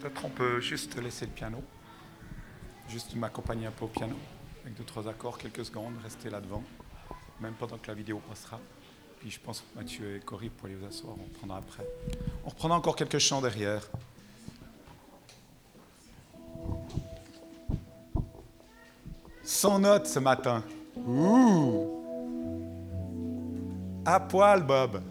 [0.00, 1.62] Peut-être on peut juste laisser le piano,
[2.88, 4.16] juste m'accompagner un peu au piano,
[4.62, 6.64] avec deux, trois accords, quelques secondes, rester là devant,
[7.38, 8.58] même pendant que la vidéo passera.
[9.18, 11.84] Puis je pense que Mathieu et Cory pour aller vous asseoir, on prendra après.
[12.46, 13.82] On reprendra encore quelques chants derrière.
[19.42, 20.64] Sans notes ce matin.
[20.96, 22.02] Ouh
[24.06, 25.02] À poil, Bob.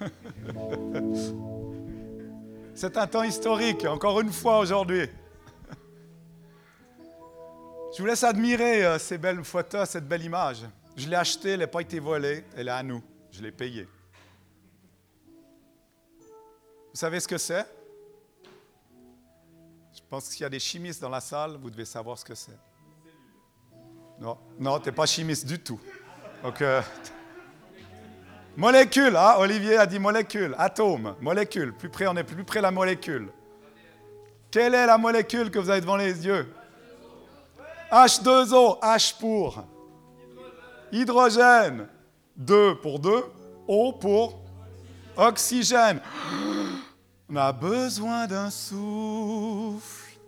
[2.82, 5.08] C'est un temps historique, encore une fois aujourd'hui.
[7.96, 10.62] Je vous laisse admirer euh, ces belles photos, cette belle image.
[10.96, 13.00] Je l'ai achetée, elle n'a pas été volée, elle est à nous.
[13.30, 13.86] Je l'ai payée.
[16.18, 17.64] Vous savez ce que c'est?
[19.94, 22.34] Je pense qu'il y a des chimistes dans la salle, vous devez savoir ce que
[22.34, 22.58] c'est.
[24.18, 25.78] Non, non, tu n'es pas chimiste du tout.
[26.42, 26.82] Donc, euh,
[28.56, 29.36] Molécule, hein?
[29.38, 31.72] Olivier a dit molécule, atome, molécule.
[31.72, 33.28] Plus près, on est plus près de la molécule.
[34.50, 36.52] Quelle est la molécule que vous avez devant les yeux?
[37.90, 39.64] H2O, H pour
[40.92, 41.88] hydrogène,
[42.36, 43.24] 2 pour 2,
[43.66, 44.42] O pour
[45.16, 46.00] oxygène.
[47.30, 50.18] On a besoin d'un souffle.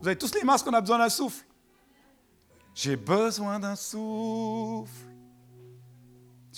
[0.00, 1.44] Vous avez tous les masques, on a besoin d'un souffle.
[2.74, 5.11] J'ai besoin d'un souffle.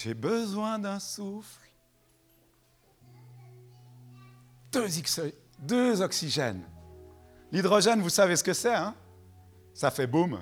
[0.05, 1.67] J'ai besoin d'un souffle.
[4.71, 4.87] Deux,
[5.61, 6.63] deux oxygènes.
[7.51, 8.95] L'hydrogène, vous savez ce que c'est, hein?
[9.73, 10.39] Ça fait boum.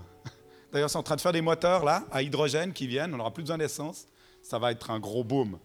[0.72, 3.14] D'ailleurs, c'est en train de faire des moteurs là, à hydrogène qui viennent.
[3.14, 4.08] On n'aura plus besoin d'essence.
[4.42, 5.60] Ça va être un gros boom.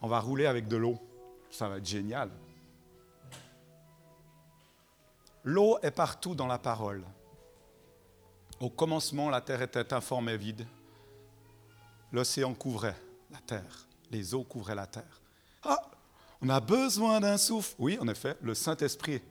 [0.00, 1.00] On va rouler avec de l'eau.
[1.50, 2.30] Ça va être génial.
[5.42, 7.02] L'eau est partout dans la parole.
[8.60, 10.64] Au commencement, la terre était informe et vide.
[12.12, 12.96] L'océan couvrait
[13.30, 15.22] la terre, les eaux couvraient la terre.
[15.62, 15.90] Ah,
[16.40, 17.74] on a besoin d'un souffle.
[17.78, 19.22] Oui, en effet, le Saint-Esprit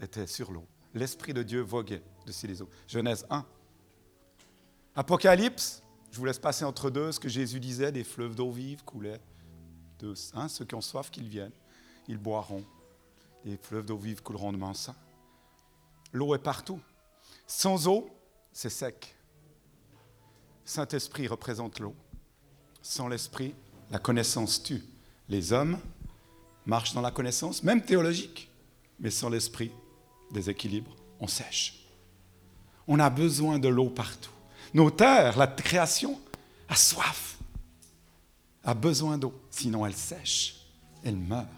[0.00, 0.66] était sur l'eau.
[0.94, 2.68] L'Esprit de Dieu voguait dessus les eaux.
[2.86, 3.44] Genèse 1.
[4.94, 8.82] Apocalypse, je vous laisse passer entre deux ce que Jésus disait, des fleuves d'eau vive
[8.84, 9.20] coulaient.
[9.98, 11.52] De, hein, ceux qui ont soif, qu'ils viennent,
[12.08, 12.64] ils boiront.
[13.44, 14.94] Les fleuves d'eau vive couleront de sein.
[16.12, 16.80] L'eau est partout.
[17.46, 18.10] Sans eau,
[18.52, 19.14] c'est sec.
[20.64, 21.94] Saint-Esprit représente l'eau.
[22.88, 23.52] Sans l'esprit,
[23.90, 24.84] la connaissance tue.
[25.28, 25.76] Les hommes
[26.66, 28.48] marchent dans la connaissance, même théologique,
[29.00, 29.72] mais sans l'esprit,
[30.30, 31.84] déséquilibre, on sèche.
[32.86, 34.30] On a besoin de l'eau partout.
[34.72, 36.20] Nos terres, la création,
[36.68, 37.38] a soif,
[38.62, 40.64] a besoin d'eau, sinon elle sèche,
[41.02, 41.48] elle meurt.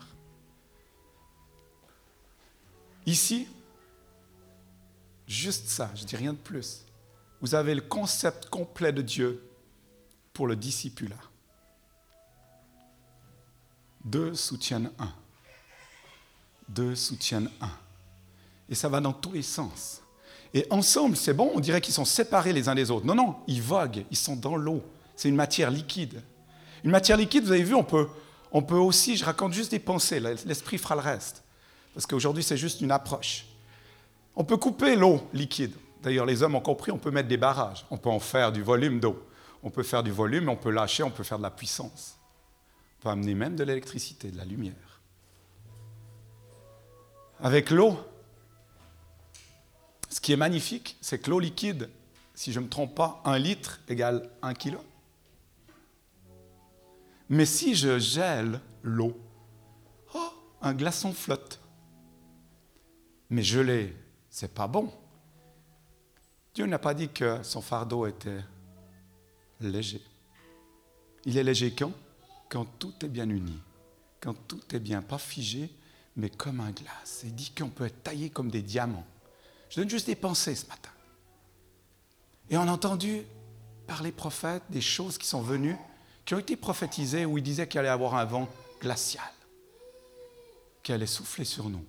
[3.05, 3.47] Ici,
[5.27, 6.87] juste ça, je dis rien de plus.
[7.43, 9.48] Vous avez le concept complet de Dieu
[10.39, 11.17] pour le discipulat.
[14.05, 15.13] Deux soutiennent un.
[16.69, 17.73] Deux soutiennent un.
[18.69, 20.01] Et ça va dans tous les sens.
[20.55, 23.05] Et ensemble, c'est bon, on dirait qu'ils sont séparés les uns des autres.
[23.05, 24.81] Non, non, ils voguent, ils sont dans l'eau.
[25.17, 26.23] C'est une matière liquide.
[26.85, 28.07] Une matière liquide, vous avez vu, on peut,
[28.53, 31.43] on peut aussi, je raconte juste des pensées, l'esprit fera le reste.
[31.95, 33.45] Parce qu'aujourd'hui, c'est juste une approche.
[34.37, 35.73] On peut couper l'eau liquide.
[36.01, 37.85] D'ailleurs, les hommes ont compris, on peut mettre des barrages.
[37.91, 39.21] On peut en faire du volume d'eau
[39.63, 42.19] on peut faire du volume, on peut lâcher, on peut faire de la puissance.
[42.99, 45.01] On peut amener même de l'électricité, de la lumière.
[47.41, 47.97] Avec l'eau,
[50.09, 51.91] ce qui est magnifique, c'est que l'eau liquide,
[52.35, 54.81] si je ne me trompe pas, un litre égale un kilo.
[57.29, 59.21] Mais si je gèle l'eau,
[60.15, 60.31] oh,
[60.63, 61.61] un glaçon flotte.
[63.31, 63.95] Mais geler,
[64.31, 64.91] c'est pas bon.
[66.55, 68.41] Dieu n'a pas dit que son fardeau était
[69.61, 70.03] léger.
[71.25, 71.93] Il est léger quand?
[72.49, 73.59] Quand tout est bien uni,
[74.21, 75.71] quand tout est bien, pas figé,
[76.17, 77.21] mais comme un glace.
[77.25, 79.07] Il dit qu'on peut être taillé comme des diamants.
[79.71, 80.91] Je donne juste des pensées ce matin.
[82.51, 83.23] Et on a entendu
[83.87, 85.77] par les prophètes des choses qui sont venues,
[86.25, 88.49] qui ont été prophétisées, où il disait qu'il allait avoir un vent
[88.81, 89.31] glacial,
[90.83, 91.85] qui allait souffler sur nous.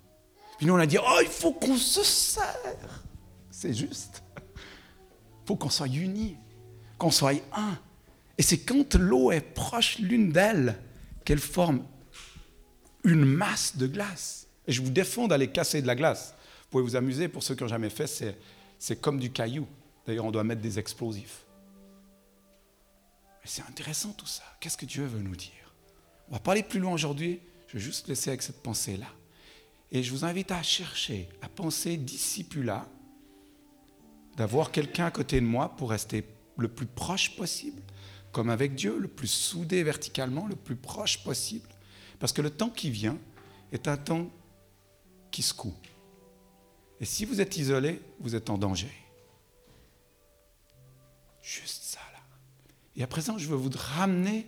[0.57, 3.03] Puis nous, on a dit, oh, il faut qu'on se serre.
[3.49, 4.21] C'est juste.
[4.37, 6.37] Il faut qu'on soit unis
[6.99, 7.79] qu'on soit un.
[8.37, 10.79] Et c'est quand l'eau est proche l'une d'elles
[11.25, 11.83] qu'elle forme
[13.03, 14.47] une masse de glace.
[14.67, 16.35] Et je vous défends d'aller casser de la glace.
[16.63, 18.37] Vous pouvez vous amuser, pour ceux qui n'ont jamais fait, c'est,
[18.77, 19.67] c'est comme du caillou.
[20.05, 21.45] D'ailleurs, on doit mettre des explosifs.
[23.41, 24.43] Mais c'est intéressant tout ça.
[24.59, 25.73] Qu'est-ce que Dieu veut nous dire?
[26.29, 27.39] On va pas aller plus loin aujourd'hui.
[27.67, 29.07] Je vais juste laisser avec cette pensée-là.
[29.91, 32.87] Et je vous invite à chercher, à penser discipulat,
[34.37, 36.23] d'avoir quelqu'un à côté de moi pour rester
[36.59, 37.81] le plus proche possible,
[38.31, 41.69] comme avec Dieu, le plus soudé verticalement, le plus proche possible.
[42.19, 43.17] Parce que le temps qui vient
[43.71, 44.29] est un temps
[45.31, 45.75] qui secoue.
[46.99, 48.91] Et si vous êtes isolé, vous êtes en danger.
[51.41, 52.19] Juste ça là.
[52.95, 54.47] Et à présent, je veux vous ramener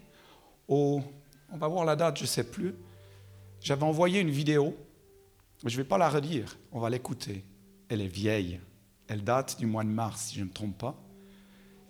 [0.68, 1.02] au...
[1.54, 2.76] On va voir la date, je ne sais plus.
[3.62, 4.76] J'avais envoyé une vidéo.
[5.64, 7.46] Je ne vais pas la redire, on va l'écouter.
[7.88, 8.60] Elle est vieille.
[9.08, 10.96] Elle date du mois de mars, si je ne me trompe pas.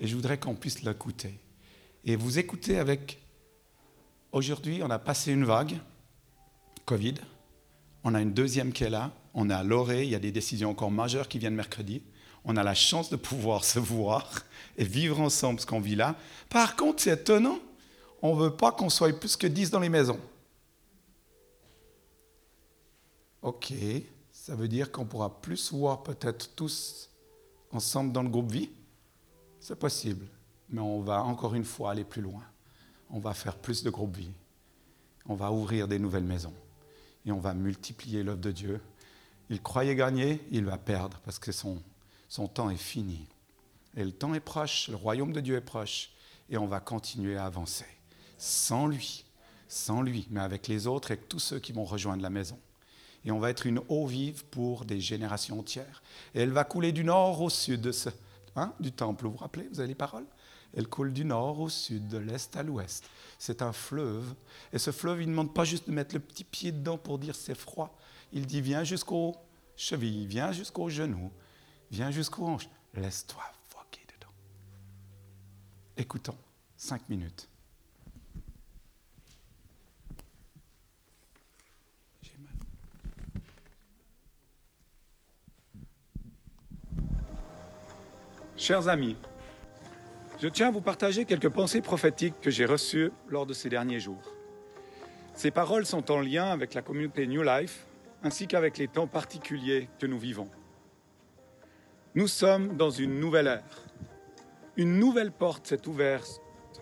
[0.02, 1.40] Et je voudrais qu'on puisse l'écouter.
[2.04, 3.22] Et vous écoutez avec...
[4.32, 5.78] Aujourd'hui, on a passé une vague,
[6.86, 7.16] Covid.
[8.04, 9.12] On a une deuxième qui est là.
[9.36, 10.04] On est à l'orée.
[10.04, 12.02] Il y a des décisions encore majeures qui viennent mercredi.
[12.44, 14.28] On a la chance de pouvoir se voir
[14.76, 16.16] et vivre ensemble ce qu'on vit là.
[16.50, 17.60] Par contre, c'est étonnant.
[18.24, 20.20] On ne veut pas qu'on soit plus que 10 dans les maisons.
[23.44, 23.72] Ok,
[24.32, 27.10] ça veut dire qu'on pourra plus voir peut-être tous
[27.72, 28.70] ensemble dans le groupe vie?
[29.62, 30.26] C'est possible,
[30.70, 32.44] mais on va encore une fois aller plus loin.
[33.12, 34.32] On va faire plus de groupes vie.
[35.28, 36.54] On va ouvrir des nouvelles maisons
[37.28, 38.82] et on va multiplier l'œuvre de Dieu.
[39.52, 41.80] Il croyait gagner, il va perdre parce que son,
[42.28, 43.28] son temps est fini.
[43.96, 46.10] Et le temps est proche, le royaume de Dieu est proche
[46.50, 47.86] et on va continuer à avancer.
[48.40, 49.26] Sans lui,
[49.68, 52.58] sans lui, mais avec les autres et tous ceux qui vont rejoindre la maison.
[53.26, 56.02] Et on va être une eau vive pour des générations entières.
[56.34, 57.92] Et elle va couler du nord au sud
[58.56, 59.26] hein, du temple.
[59.26, 60.26] Vous vous rappelez Vous avez les paroles?
[60.74, 63.10] Elle coule du nord au sud, de l'est à l'ouest.
[63.38, 64.34] C'est un fleuve.
[64.72, 67.20] Et ce fleuve, il ne demande pas juste de mettre le petit pied dedans pour
[67.20, 67.98] dire c'est froid.
[68.32, 69.36] Il dit viens jusqu'aux
[69.76, 71.32] chevilles, viens jusqu'aux genoux,
[71.92, 72.70] viens jusqu'aux hanches.
[72.94, 73.44] Laisse-toi
[73.74, 74.32] voguer dedans.
[75.98, 76.38] Écoutons,
[76.78, 77.51] cinq minutes.
[88.62, 89.18] Chers amis,
[90.40, 94.00] je tiens à vous partager quelques pensées prophétiques que j'ai reçues lors de ces derniers
[94.00, 94.36] jours.
[95.34, 97.88] Ces paroles sont en lien avec la communauté New Life
[98.22, 100.48] ainsi qu'avec les temps particuliers que nous vivons.
[102.14, 103.84] Nous sommes dans une nouvelle ère.
[104.78, 106.40] Une nouvelle porte s'est ouverte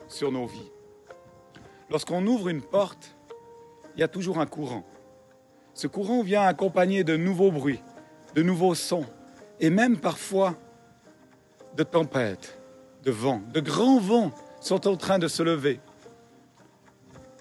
[0.09, 0.71] sur nos vies.
[1.89, 3.15] Lorsqu'on ouvre une porte,
[3.95, 4.85] il y a toujours un courant.
[5.73, 7.81] Ce courant vient accompagné de nouveaux bruits,
[8.35, 9.05] de nouveaux sons,
[9.61, 10.57] et même parfois
[11.79, 12.59] de tempêtes,
[13.05, 15.79] de vents, de grands vents sont en train de se lever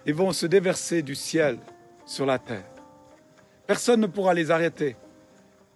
[0.06, 1.58] et vont se déverser du ciel
[2.06, 2.70] sur la terre.
[3.67, 4.94] Personne ne pourra les arrêter,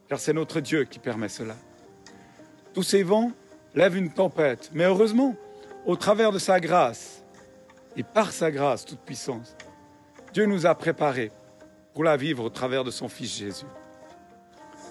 [0.09, 1.57] car c'est notre Dieu qui permet cela.
[2.73, 3.33] Tous ces vents
[3.75, 5.35] lèvent une tempête, mais heureusement,
[5.85, 7.25] au travers de sa grâce
[7.97, 9.57] et par sa grâce toute puissance,
[10.33, 11.33] Dieu nous a préparés
[11.95, 13.67] pour la vivre au travers de son Fils Jésus.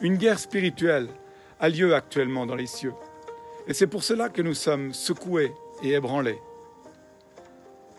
[0.01, 1.07] Une guerre spirituelle
[1.57, 2.94] a lieu actuellement dans les cieux.
[3.67, 5.53] Et c'est pour cela que nous sommes secoués
[5.83, 6.39] et ébranlés.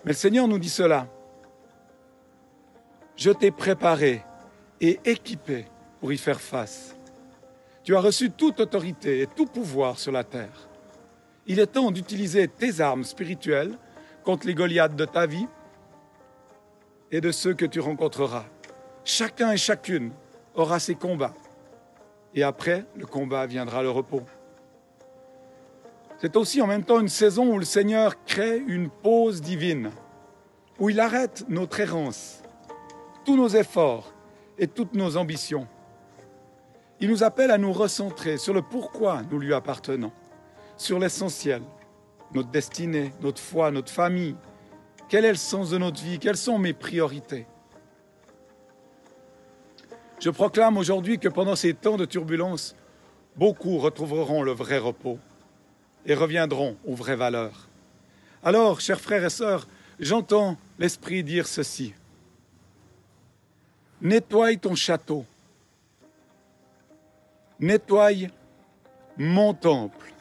[0.05, 1.07] Mais le Seigneur nous dit cela.
[3.17, 4.23] Je t'ai préparé
[4.81, 5.67] et équipé
[6.01, 6.97] pour y faire face.
[7.85, 10.69] Tu as reçu toute autorité et tout pouvoir sur la terre.
[11.47, 13.77] Il est temps d'utiliser tes armes spirituelles
[14.25, 15.47] contre les Goliaths de ta vie
[17.11, 18.45] et de ceux que tu rencontreras.
[19.05, 20.13] Chacun et chacune
[20.55, 21.35] aura ses combats.
[22.35, 24.23] Et après, le combat viendra le repos.
[26.23, 29.91] C'est aussi en même temps une saison où le Seigneur crée une pause divine,
[30.79, 32.45] où il arrête notre errance,
[33.25, 34.15] tous nos efforts
[34.57, 35.67] et toutes nos ambitions.
[37.01, 40.13] Il nous appelle à nous recentrer sur le pourquoi nous lui appartenons,
[40.77, 41.61] sur l'essentiel,
[42.33, 44.37] notre destinée, notre foi, notre famille.
[45.09, 46.21] Quel est le sens de notre vie?
[46.21, 47.49] Quelles sont mes priorités?
[50.21, 52.77] Je proclame aujourd'hui que pendant ces temps de turbulence,
[53.35, 55.19] beaucoup retrouveront le vrai repos
[56.07, 57.69] et reviendront aux vraies valeurs.
[58.43, 59.69] Alors, chers frères et sœurs,
[60.01, 61.95] j'entends l'Esprit dire ceci.
[64.01, 65.25] Nettoie ton château.
[67.61, 68.29] Nettoie
[69.17, 70.13] mon temple.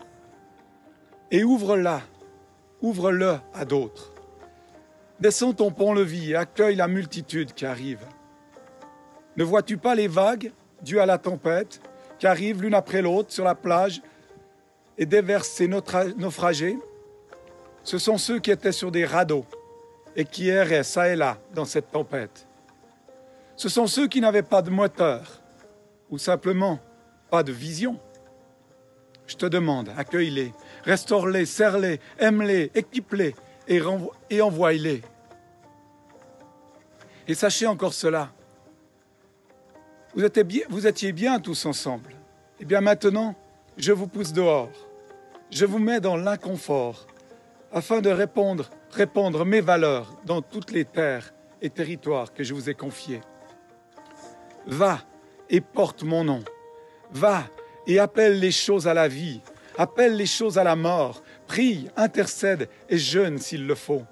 [1.31, 2.01] Et ouvre-la.
[2.81, 4.11] Ouvre-le à d'autres.
[5.19, 8.05] Descends ton pont-levis et accueille la multitude qui arrive.
[9.37, 10.51] Ne vois-tu pas les vagues
[10.83, 11.81] dues à la tempête
[12.19, 14.01] qui arrivent l'une après l'autre sur la plage
[14.97, 16.77] et déverse ces naufragés,
[17.83, 19.45] ce sont ceux qui étaient sur des radeaux
[20.15, 22.47] et qui erraient ça et là dans cette tempête.
[23.55, 25.41] Ce sont ceux qui n'avaient pas de moteur
[26.09, 26.79] ou simplement
[27.29, 27.99] pas de vision.
[29.27, 33.35] Je te demande, accueille-les, restaure-les, serre-les, aime-les, équipe-les
[33.67, 33.81] et,
[34.29, 35.01] et envoie-les.
[37.27, 38.31] Et sachez encore cela.
[40.13, 42.09] Vous étiez, bien, vous étiez bien tous ensemble.
[42.11, 43.35] Et eh bien maintenant,
[43.77, 44.69] je vous pousse dehors
[45.51, 47.05] je vous mets dans l'inconfort
[47.73, 52.69] afin de répondre, répandre mes valeurs dans toutes les terres et territoires que je vous
[52.69, 53.19] ai confiés.
[54.65, 54.99] Va
[55.49, 56.43] et porte mon nom.
[57.11, 57.43] Va
[57.85, 59.41] et appelle les choses à la vie,
[59.77, 64.03] appelle les choses à la mort, prie, intercède et jeûne s'il le faut.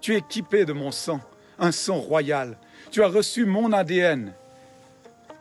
[0.00, 1.20] Tu es équipé de mon sang,
[1.60, 2.58] un sang royal.
[2.90, 4.32] Tu as reçu mon ADN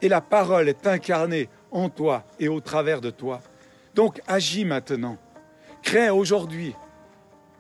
[0.04, 3.42] et la parole est incarnée en toi et au travers de toi.
[3.96, 5.18] Donc agis maintenant.
[5.82, 6.76] Crée aujourd'hui.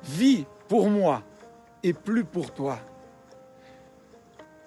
[0.03, 1.23] Vis pour moi
[1.83, 2.79] et plus pour toi.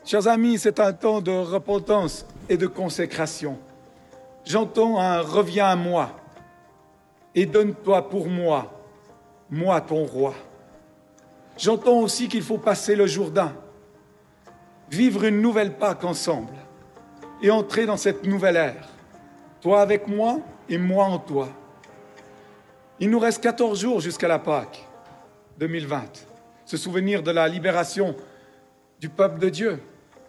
[0.05, 3.59] Chers amis, c'est un temps de repentance et de consécration.
[4.45, 6.11] J'entends un reviens à moi
[7.35, 8.71] et donne-toi pour moi,
[9.51, 10.35] moi ton roi.
[11.57, 13.55] J'entends aussi qu'il faut passer le Jourdain,
[14.91, 16.53] vivre une nouvelle Pâque ensemble
[17.41, 18.89] et entrer dans cette nouvelle ère.
[19.64, 21.49] Toi avec moi et moi en toi.
[23.00, 24.87] Il nous reste 14 jours jusqu'à la Pâque
[25.59, 26.26] 2020,
[26.66, 28.14] ce souvenir de la libération
[29.00, 29.80] du peuple de Dieu.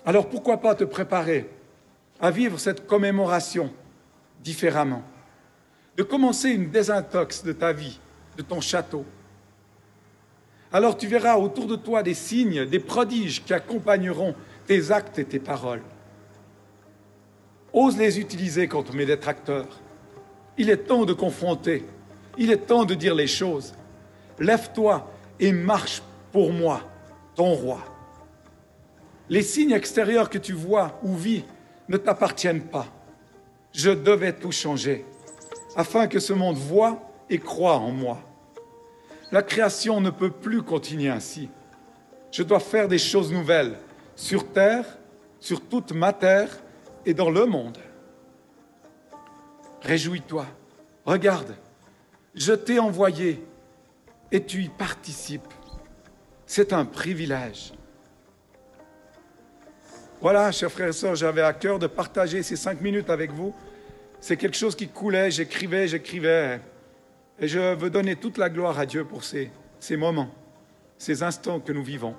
[0.05, 1.49] Alors pourquoi pas te préparer
[2.21, 3.73] à vivre cette commémoration
[4.41, 5.03] différemment,
[5.97, 7.99] de commencer une désintox de ta vie,
[8.37, 9.03] de ton château.
[10.71, 14.33] Alors tu verras autour de toi des signes, des prodiges qui accompagneront
[14.65, 15.83] tes actes et tes paroles.
[17.75, 19.81] Ose les utiliser contre mes détracteurs.
[20.57, 21.85] Il est temps de confronter.
[22.37, 23.73] Il est temps de dire les choses.
[24.39, 26.01] Lève-toi et marche
[26.31, 26.79] pour moi,
[27.35, 27.83] ton roi.
[29.27, 31.43] Les signes extérieurs que tu vois ou vis
[31.89, 32.87] ne t'appartiennent pas.
[33.73, 35.03] Je devais tout changer
[35.75, 38.21] afin que ce monde voie et croit en moi.
[39.33, 41.49] La création ne peut plus continuer ainsi.
[42.31, 43.75] Je dois faire des choses nouvelles
[44.15, 44.85] sur terre,
[45.41, 46.61] sur toute ma terre
[47.05, 47.77] et dans le monde.
[49.81, 50.45] Réjouis-toi,
[51.05, 51.55] regarde,
[52.33, 53.43] je t'ai envoyé
[54.31, 55.53] et tu y participes.
[56.45, 57.73] C'est un privilège.
[60.21, 63.53] Voilà, chers frères et sœurs, j'avais à cœur de partager ces cinq minutes avec vous.
[64.19, 66.59] C'est quelque chose qui coulait, j'écrivais, j'écrivais.
[67.39, 70.33] Et je veux donner toute la gloire à Dieu pour ces, ces moments,
[70.97, 72.15] ces instants que nous vivons.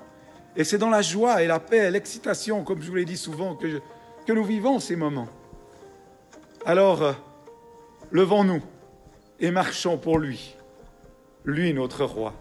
[0.55, 3.17] Et c'est dans la joie et la paix et l'excitation, comme je vous l'ai dit
[3.17, 3.81] souvent, que,
[4.27, 5.29] que nous vivons ces moments.
[6.65, 7.13] Alors, euh,
[8.11, 8.61] levons-nous
[9.39, 10.53] et marchons pour lui,
[11.45, 12.33] lui notre roi.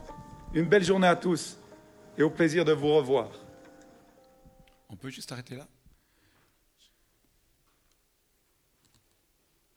[0.52, 1.56] Une belle journée à tous
[2.18, 3.30] et au plaisir de vous revoir.
[4.88, 5.68] On peut juste arrêter là?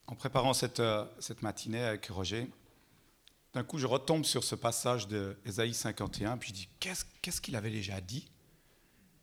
[0.07, 2.49] En préparant cette, euh, cette matinée avec Roger,
[3.53, 7.55] d'un coup, je retombe sur ce passage de Ésaïe 51, puis je dis qu'est-ce qu'il
[7.55, 8.27] avait déjà dit?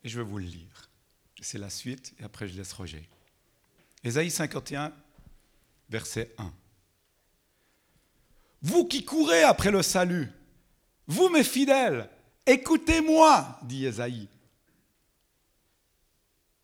[0.05, 0.86] Et je vais vous le lire.
[1.49, 3.09] C'est la suite, et après je laisse Roger.
[4.03, 4.93] Ésaïe 51,
[5.89, 6.53] verset 1.
[8.63, 10.29] Vous qui courez après le salut,
[11.07, 12.11] vous mes fidèles,
[12.47, 14.29] écoutez-moi, dit Ésaïe.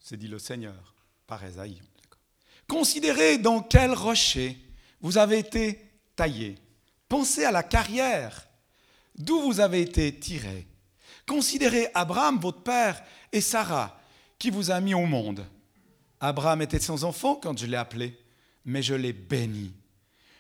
[0.01, 0.97] C'est dit le Seigneur
[1.29, 1.81] par Ésaïe.
[2.67, 4.59] Considérez dans quel rocher
[5.01, 6.59] vous avez été taillé.
[7.09, 8.49] Pensez à la carrière
[9.15, 10.67] d'où vous avez été tiré.
[11.25, 14.02] Considérez Abraham, votre père, et Sarah,
[14.43, 15.47] qui vous a mis au monde.
[16.19, 18.19] Abraham était sans enfant quand je l'ai appelé,
[18.65, 19.73] mais je l'ai béni.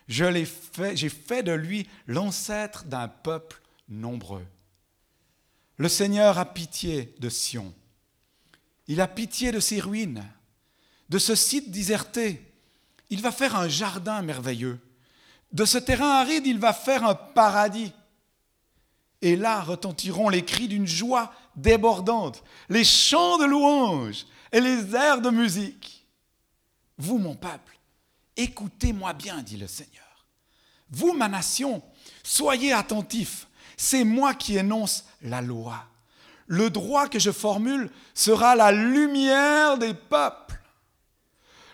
[0.08, 4.44] Je l'ai fait, j'ai fait de lui l'ancêtre d'un peuple nombreux.
[5.76, 7.72] Le Seigneur a pitié de Sion.
[8.88, 10.24] Il a pitié de ses ruines
[11.08, 12.42] de ce site déserté,
[13.08, 14.80] il va faire un jardin merveilleux.
[15.52, 17.92] De ce terrain aride, il va faire un paradis.
[19.20, 25.20] Et là retentiront les cris d'une joie débordante, les chants de louange et les airs
[25.20, 26.06] de musique.
[26.98, 27.78] Vous, mon peuple,
[28.36, 30.26] écoutez-moi bien, dit le Seigneur.
[30.90, 31.82] Vous, ma nation,
[32.22, 33.46] soyez attentifs.
[33.76, 35.84] C'est moi qui énonce la loi.
[36.46, 40.60] Le droit que je formule sera la lumière des peuples.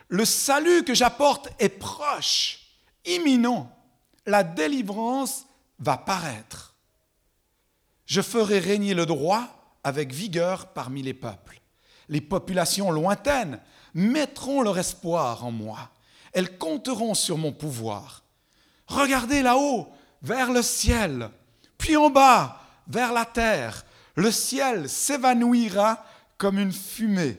[0.09, 2.61] Le salut que j'apporte est proche,
[3.05, 3.75] imminent.
[4.25, 5.47] La délivrance
[5.79, 6.75] va paraître.
[8.07, 9.58] Je ferai régner le droit
[9.89, 11.61] avec vigueur parmi les peuples.
[12.09, 13.61] Les populations lointaines
[13.95, 15.91] mettront leur espoir en moi.
[16.33, 18.23] Elles compteront sur mon pouvoir.
[18.87, 19.89] Regardez là-haut,
[20.23, 21.31] vers le ciel,
[21.79, 23.85] puis en bas, vers la terre.
[24.15, 26.05] Le ciel s'évanouira
[26.37, 27.39] comme une fumée.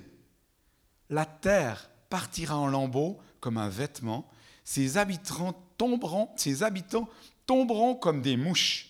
[1.10, 4.30] La terre partira en lambeaux comme un vêtement,
[4.64, 7.08] ses habitants tomberont, ses habitants
[7.46, 8.90] tomberont comme des mouches.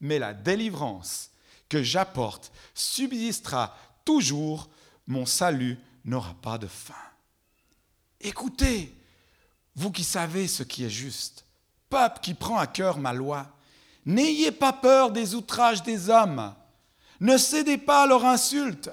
[0.00, 1.30] Mais la délivrance
[1.68, 4.68] que j'apporte subsistera toujours,
[5.06, 6.94] mon salut n'aura pas de fin.
[8.20, 8.94] Écoutez,
[9.74, 11.44] vous qui savez ce qui est juste,
[11.88, 13.46] peuple qui prend à cœur ma loi,
[14.04, 16.54] n'ayez pas peur des outrages des hommes,
[17.20, 18.90] ne cédez pas à leurs insultes,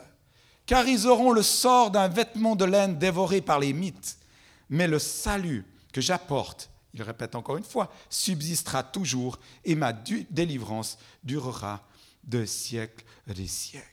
[0.66, 4.18] car ils auront le sort d'un vêtement de laine dévoré par les mythes.
[4.70, 10.98] Mais le salut que j'apporte, il répète encore une fois, subsistera toujours et ma délivrance
[11.24, 11.82] durera
[12.24, 13.88] de siècles des siècles.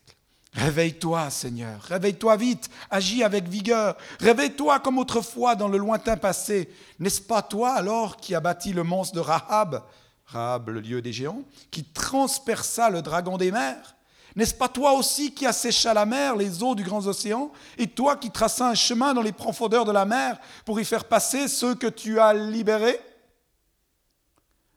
[0.52, 6.68] Réveille-toi, Seigneur, réveille-toi vite, agis avec vigueur, réveille-toi comme autrefois dans le lointain passé.
[6.98, 9.84] N'est-ce pas toi alors qui as bâti le monstre de Rahab,
[10.26, 13.94] Rahab le lieu des géants, qui transperça le dragon des mers.
[14.34, 17.86] N'est-ce pas toi aussi qui as séché la mer, les eaux du grand océan, et
[17.86, 21.46] toi qui traças un chemin dans les profondeurs de la mer pour y faire passer
[21.46, 22.98] ceux que tu as libérés?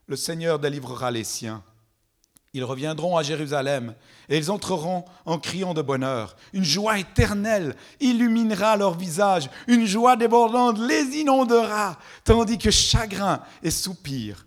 [0.06, 1.64] Le Seigneur délivrera les siens
[2.54, 3.96] ils reviendront à Jérusalem
[4.30, 6.36] et ils entreront en criant de bonheur.
[6.54, 13.72] Une joie éternelle illuminera leur visage, une joie débordante les inondera, tandis que chagrin et
[13.72, 14.46] soupir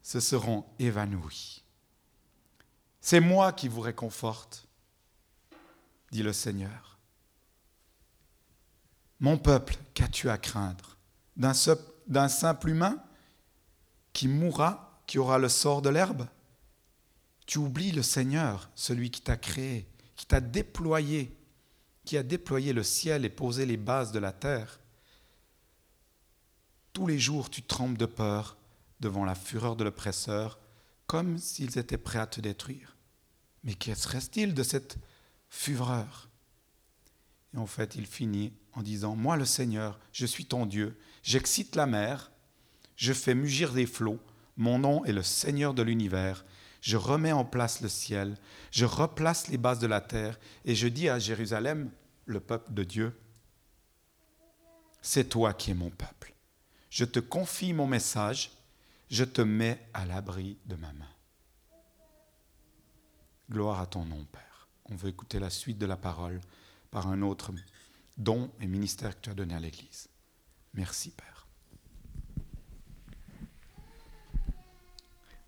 [0.00, 1.64] se seront évanouis.
[3.00, 4.68] C'est moi qui vous réconforte,
[6.12, 6.98] dit le Seigneur.
[9.18, 10.96] Mon peuple, qu'as-tu à craindre?
[11.36, 12.96] D'un simple humain
[14.12, 16.26] qui mourra, qui aura le sort de l'herbe?
[17.46, 19.86] Tu oublies le Seigneur, celui qui t'a créé,
[20.16, 21.36] qui t'a déployé,
[22.04, 24.80] qui a déployé le ciel et posé les bases de la terre.
[26.92, 28.56] Tous les jours, tu trembles de peur
[29.00, 30.58] devant la fureur de l'oppresseur,
[31.06, 32.96] comme s'ils étaient prêts à te détruire.
[33.64, 34.98] Mais qu'est-ce reste-t-il de cette
[35.48, 36.28] fureur?
[37.54, 41.76] Et en fait, il finit en disant, Moi le Seigneur, je suis ton Dieu, j'excite
[41.76, 42.30] la mer,
[42.96, 44.20] je fais mugir des flots,
[44.56, 46.44] mon nom est le Seigneur de l'univers,
[46.84, 48.36] je remets en place le ciel,
[48.70, 51.90] je replace les bases de la terre et je dis à Jérusalem,
[52.26, 53.18] le peuple de Dieu,
[55.00, 56.34] c'est toi qui es mon peuple.
[56.90, 58.50] Je te confie mon message,
[59.08, 61.08] je te mets à l'abri de ma main.
[63.50, 64.68] Gloire à ton nom, Père.
[64.84, 66.38] On veut écouter la suite de la parole
[66.90, 67.50] par un autre
[68.18, 70.08] don et ministère que tu as donné à l'Église.
[70.74, 71.46] Merci, Père.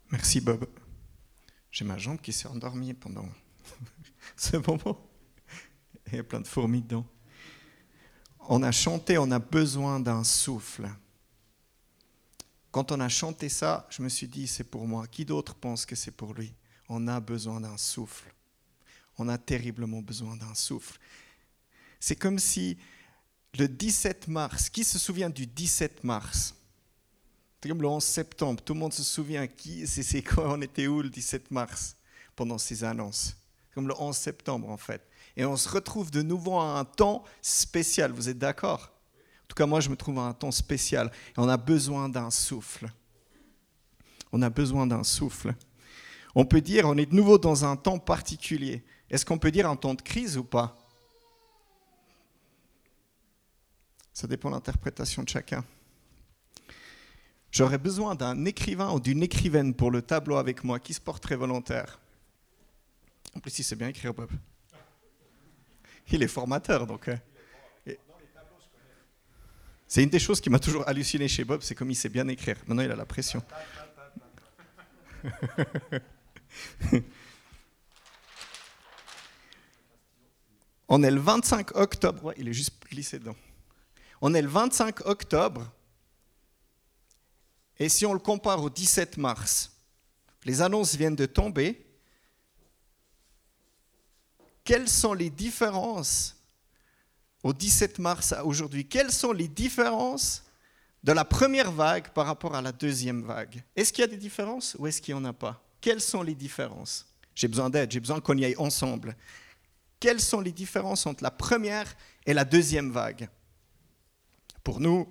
[0.09, 0.67] Merci, Bob.
[1.77, 3.29] J'ai ma jambe qui s'est endormie pendant
[4.35, 4.99] ce moment.
[6.07, 7.05] Il y a plein de fourmis dedans.
[8.49, 10.89] On a chanté, on a besoin d'un souffle.
[12.71, 15.05] Quand on a chanté ça, je me suis dit, c'est pour moi.
[15.05, 16.51] Qui d'autre pense que c'est pour lui?
[16.89, 18.33] On a besoin d'un souffle.
[19.19, 20.99] On a terriblement besoin d'un souffle.
[21.99, 22.79] C'est comme si
[23.59, 26.55] le 17 mars, qui se souvient du 17 mars?
[27.61, 28.61] C'est comme le 11 septembre.
[28.63, 31.95] Tout le monde se souvient qui, c'est quoi, on était où le 17 mars
[32.35, 33.35] pendant ces annonces.
[33.73, 35.07] Comme le 11 septembre en fait.
[35.35, 38.11] Et on se retrouve de nouveau à un temps spécial.
[38.11, 38.91] Vous êtes d'accord?
[39.43, 41.11] En tout cas, moi, je me trouve à un temps spécial.
[41.37, 42.91] On a besoin d'un souffle.
[44.31, 45.55] On a besoin d'un souffle.
[46.35, 48.83] On peut dire, on est de nouveau dans un temps particulier.
[49.09, 50.75] Est-ce qu'on peut dire un temps de crise ou pas?
[54.11, 55.63] Ça dépend de l'interprétation de chacun.
[57.57, 61.37] J'aurais besoin d'un écrivain ou d'une écrivaine pour le tableau avec moi qui se porterait
[61.37, 61.99] volontaire.
[63.33, 64.29] En plus, il sait bien écrire, Bob.
[66.11, 67.07] Il est formateur, donc.
[67.07, 67.15] Euh,
[69.87, 72.27] c'est une des choses qui m'a toujours halluciné chez Bob, c'est comme il sait bien
[72.27, 72.57] écrire.
[72.67, 73.41] Maintenant, il a la pression.
[80.87, 82.35] On est le 25 octobre.
[82.37, 83.35] il est juste glissé dedans.
[84.21, 85.71] On est le 25 octobre
[87.79, 89.71] et si on le compare au 17 mars,
[90.45, 91.85] les annonces viennent de tomber.
[94.63, 96.35] Quelles sont les différences
[97.43, 98.87] au 17 mars à aujourd'hui?
[98.87, 100.43] Quelles sont les différences
[101.03, 103.63] de la première vague par rapport à la deuxième vague?
[103.75, 105.63] Est-ce qu'il y a des différences ou est-ce qu'il n'y en a pas?
[105.79, 107.05] Quelles sont les différences?
[107.35, 109.15] J'ai besoin d'aide, j'ai besoin qu'on y aille ensemble.
[109.99, 113.29] Quelles sont les différences entre la première et la deuxième vague?
[114.63, 115.07] Pour nous,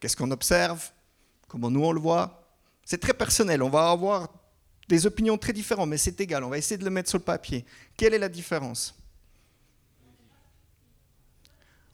[0.00, 0.92] qu'est-ce qu'on observe?
[1.56, 2.46] Comment nous on le voit.
[2.84, 4.28] C'est très personnel, on va avoir
[4.88, 7.24] des opinions très différentes, mais c'est égal, on va essayer de le mettre sur le
[7.24, 7.64] papier.
[7.96, 8.94] Quelle est la différence?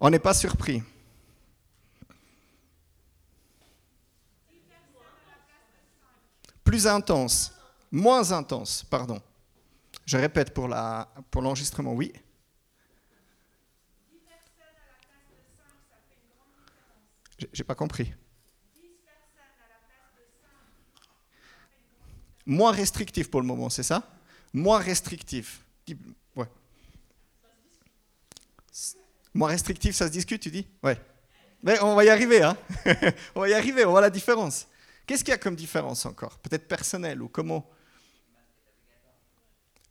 [0.00, 0.82] On n'est pas surpris.
[6.64, 7.52] Plus intense,
[7.92, 9.22] moins intense, pardon.
[10.04, 12.12] Je répète pour l'enregistrement, pour oui.
[17.52, 18.12] J'ai pas compris.
[22.46, 24.08] Moins restrictif pour le moment, c'est ça?
[24.52, 25.62] Moins restrictif.
[26.34, 26.48] Ouais.
[29.34, 30.66] Moins restrictif, ça se discute, tu dis?
[30.82, 30.98] Ouais.
[31.62, 32.56] Mais on va y arriver, hein
[33.34, 34.66] On va y arriver, on voit la différence.
[35.06, 36.38] Qu'est-ce qu'il y a comme différence encore?
[36.38, 37.68] Peut-être personnelle ou comment?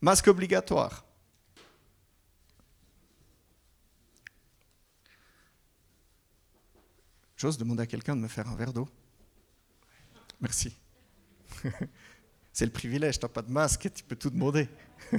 [0.02, 1.06] Masque obligatoire.
[7.38, 8.88] J'ose demander à quelqu'un de me faire un verre d'eau.
[10.40, 10.76] Merci.
[12.54, 14.68] C'est le privilège, tu n'as pas de masque, tu peux tout demander.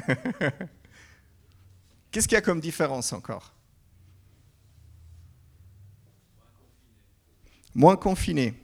[2.11, 3.55] Qu'est-ce qu'il y a comme différence encore?
[7.75, 8.55] Moins confiné.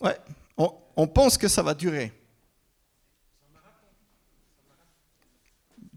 [0.00, 0.18] Ouais,
[0.56, 2.12] on, pense que ça va durer.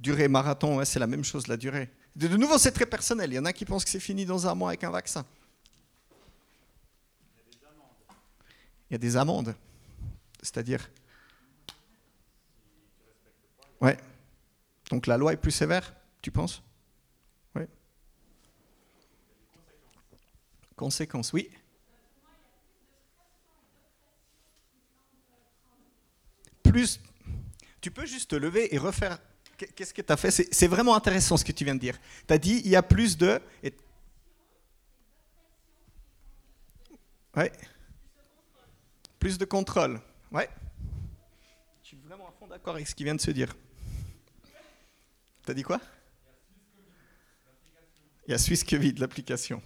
[0.05, 1.89] Durée marathon, ouais, c'est la même chose, la durée.
[2.15, 3.31] De, nouveau, c'est très personnel.
[3.31, 5.25] Il y en a qui pensent que c'est fini dans un mois avec un vaccin.
[8.87, 9.55] Il y a des amendes.
[10.43, 10.87] C'est-à-dire
[13.81, 13.97] Ouais.
[14.91, 15.91] Donc la loi est plus sévère,
[16.21, 16.61] tu penses?
[17.55, 17.63] Oui.
[20.75, 21.49] Conséquences, oui.
[26.61, 26.99] Plus.
[27.81, 29.17] Tu peux juste te lever et refaire.
[29.57, 30.31] Qu'est-ce que tu as fait?
[30.31, 31.97] C'est vraiment intéressant ce que tu viens de dire.
[32.27, 33.41] Tu as dit il y a plus de.
[37.35, 37.51] Ouais.
[39.19, 39.99] Plus de contrôle.
[40.31, 40.49] Ouais.
[41.81, 43.55] Je suis vraiment à fond d'accord avec ce qu'il vient de se dire.
[45.45, 45.79] T'as dit quoi?
[48.27, 49.61] Il y a Suisse Covid, l'application.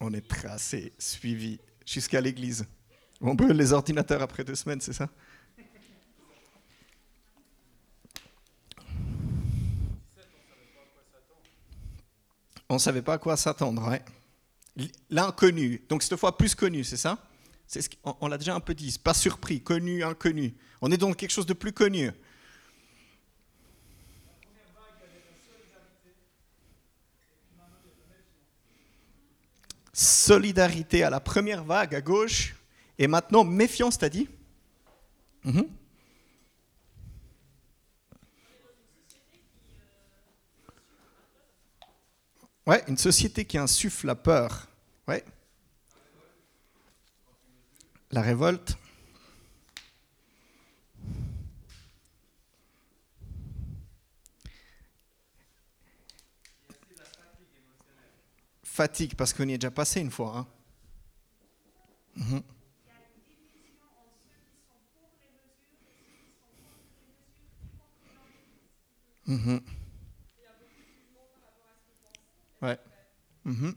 [0.00, 2.66] On est tracé, suivi, jusqu'à l'église.
[3.20, 5.08] On peut les ordinateurs après deux semaines, c'est ça?
[12.68, 13.88] On ne savait pas à quoi s'attendre.
[13.88, 14.02] Ouais.
[15.10, 17.18] L'inconnu, donc cette fois plus connu, c'est ça?
[17.66, 17.80] Ce
[18.20, 20.54] On, l'a déjà un peu dit, pas surpris, connu, inconnu.
[20.80, 22.10] On est dans quelque chose de plus connu.
[29.96, 32.54] solidarité à la première vague à gauche,
[32.98, 34.28] et maintenant méfiance, t'as dit?
[35.44, 35.66] Mhm.
[42.66, 44.68] Ouais, une société qui insuffle la peur.
[45.06, 45.24] Ouais.
[48.10, 48.76] La révolte.
[58.64, 60.36] Fatigue, parce qu'on y est déjà passé une fois.
[60.36, 60.46] Hein.
[62.16, 62.42] Mhm.
[69.26, 69.75] Mhm.
[72.62, 72.78] Ouais.
[73.44, 73.74] Mhm.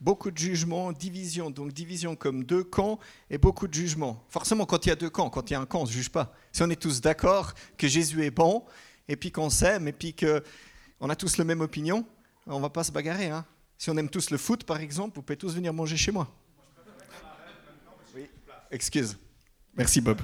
[0.00, 4.24] Beaucoup de jugements, division, donc division comme deux camps et beaucoup de jugements.
[4.30, 5.88] Forcément, quand il y a deux camps, quand il y a un camp, on ne
[5.88, 6.34] se juge pas.
[6.52, 8.64] Si on est tous d'accord que Jésus est bon,
[9.08, 12.06] et puis qu'on s'aime, et puis qu'on a tous la même opinion,
[12.46, 13.28] on ne va pas se bagarrer.
[13.28, 13.44] Hein.
[13.76, 16.32] Si on aime tous le foot, par exemple, vous pouvez tous venir manger chez moi.
[18.14, 18.26] Oui,
[18.70, 19.18] excuse.
[19.74, 20.20] Merci, Bob.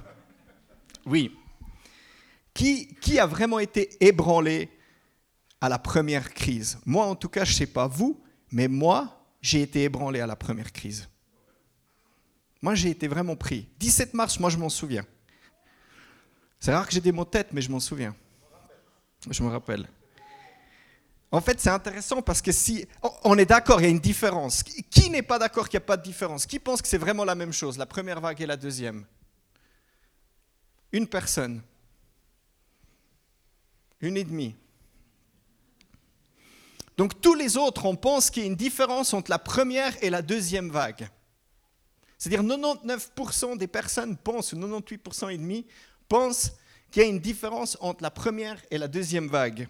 [1.05, 1.37] Oui.
[2.55, 4.71] Qui, qui a vraiment été ébranlé
[5.69, 9.63] la première crise Moi, en tout cas, je ne sais pas vous, mais moi, j'ai
[9.63, 11.09] été ébranlé à la première crise.
[12.63, 13.69] Moi, j'ai été vraiment pris.
[13.79, 15.05] 17 mars, moi, je m'en souviens.
[16.59, 18.15] C'est rare que j'ai des mots de tête, mais je m'en souviens.
[19.31, 19.89] Je me rappelle.
[21.31, 22.87] En fait, c'est intéressant parce que si
[23.25, 24.63] on est d'accord, il y a une différence.
[24.63, 26.47] Qui n'est pas d'accord qu'il n'y a pas de différence?
[26.47, 29.05] Qui pense que c'est vraiment la même chose, la première vague et la deuxième?
[30.93, 31.63] Une personne.
[34.01, 34.55] Une et demie.
[36.97, 40.11] Donc tous les autres, on pense qu'il y a une différence entre la première et
[40.11, 41.09] la deuxième vague.
[42.19, 45.67] C'est-à-dire 99% des personnes pensent, ou 98% et demi,
[46.09, 46.53] pensent
[46.91, 49.69] qu'il y a une différence entre la première et la deuxième vague.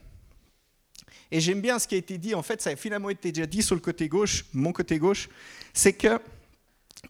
[1.33, 3.47] Et j'aime bien ce qui a été dit, en fait, ça a finalement été déjà
[3.47, 5.29] dit sur le côté gauche, mon côté gauche,
[5.73, 6.21] c'est que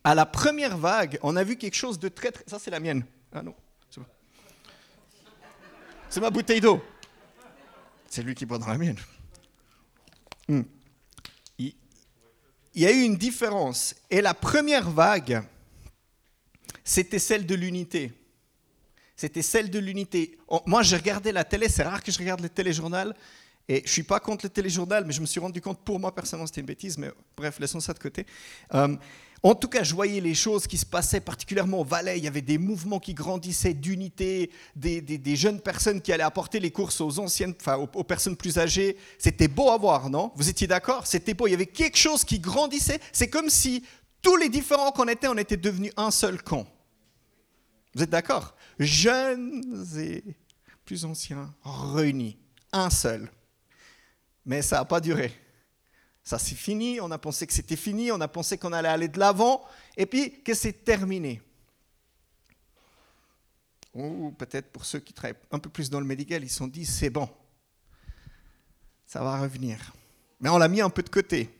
[0.02, 2.44] à la première vague, on a vu quelque chose de très, très...
[2.46, 3.04] Ça, c'est la mienne.
[3.32, 3.54] Ah non,
[6.08, 6.82] c'est ma bouteille d'eau.
[8.08, 8.96] C'est lui qui boit dans la mienne.
[10.48, 10.62] Hmm.
[11.58, 13.94] Il y a eu une différence.
[14.10, 15.42] Et la première vague,
[16.84, 18.12] c'était celle de l'unité.
[19.16, 20.36] C'était celle de l'unité.
[20.66, 23.16] Moi, j'ai regardé la télé, c'est rare que je regarde le téléjournal,
[23.68, 25.98] et je ne suis pas contre le téléjournal, mais je me suis rendu compte, pour
[25.98, 28.24] moi personnellement, c'était une bêtise, mais bref, laissons ça de côté.
[28.74, 28.96] Euh,
[29.42, 32.18] en tout cas, je voyais les choses qui se passaient particulièrement au Valais.
[32.18, 36.70] Il y avait des mouvements qui grandissaient d'unité, des, jeunes personnes qui allaient apporter les
[36.70, 38.96] courses aux anciennes, enfin aux, personnes plus âgées.
[39.18, 40.32] C'était beau à voir, non?
[40.36, 41.06] Vous étiez d'accord?
[41.06, 41.46] C'était beau.
[41.46, 43.00] Il y avait quelque chose qui grandissait.
[43.12, 43.84] C'est comme si
[44.22, 46.66] tous les différents qu'on était, on était devenus un seul camp.
[47.94, 48.54] Vous êtes d'accord?
[48.78, 50.24] Jeunes et
[50.84, 52.38] plus anciens, réunis,
[52.72, 53.30] un seul.
[54.46, 55.32] Mais ça n'a pas duré.
[56.22, 59.08] Ça c'est fini, on a pensé que c'était fini, on a pensé qu'on allait aller
[59.08, 59.64] de l'avant,
[59.96, 61.42] et puis que c'est terminé.
[63.94, 66.66] ou peut-être pour ceux qui travaillent un peu plus dans le médical, ils se sont
[66.66, 67.28] dit c'est bon,
[69.06, 69.92] ça va revenir.
[70.40, 71.50] Mais on l'a mis un peu de côté.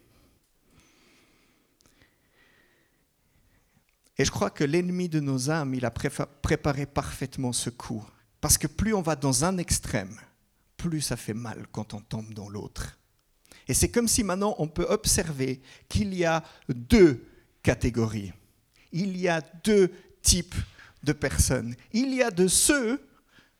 [4.19, 8.05] Et je crois que l'ennemi de nos âmes, il a préparé parfaitement ce coup.
[8.41, 10.19] Parce que plus on va dans un extrême,
[10.89, 12.97] plus ça fait mal quand on tombe dans l'autre.
[13.67, 17.27] Et c'est comme si maintenant on peut observer qu'il y a deux
[17.65, 18.33] catégories.
[18.93, 19.91] Il y a deux
[20.23, 20.55] types
[21.03, 21.75] de personnes.
[21.93, 23.05] Il y a de ceux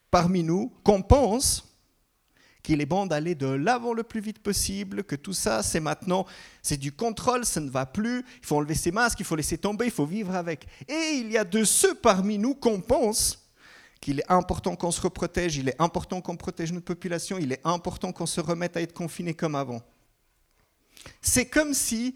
[0.09, 1.65] parmi nous qu'on pense
[2.63, 6.25] qu'il est bon d'aller de l'avant le plus vite possible, que tout ça, c'est maintenant,
[6.61, 9.57] c'est du contrôle, ça ne va plus, il faut enlever ses masques, il faut laisser
[9.57, 10.65] tomber, il faut vivre avec.
[10.87, 13.46] Et il y a de ceux parmi nous qu'on pense
[13.99, 17.61] qu'il est important qu'on se reprotège, il est important qu'on protège notre population, il est
[17.63, 19.81] important qu'on se remette à être confiné comme avant.
[21.21, 22.15] C'est comme si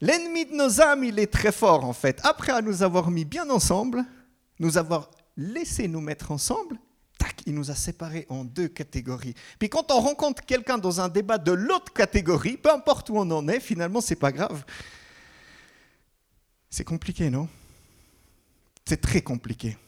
[0.00, 2.20] l'ennemi de nos âmes, il est très fort en fait.
[2.24, 4.04] Après nous avoir mis bien ensemble,
[4.58, 6.78] nous avoir laissé nous mettre ensemble,
[7.48, 9.34] il nous a séparés en deux catégories.
[9.58, 13.30] Puis quand on rencontre quelqu'un dans un débat de l'autre catégorie, peu importe où on
[13.30, 14.64] en est, finalement, c'est pas grave.
[16.68, 17.48] C'est compliqué, non?
[18.84, 19.78] C'est très compliqué.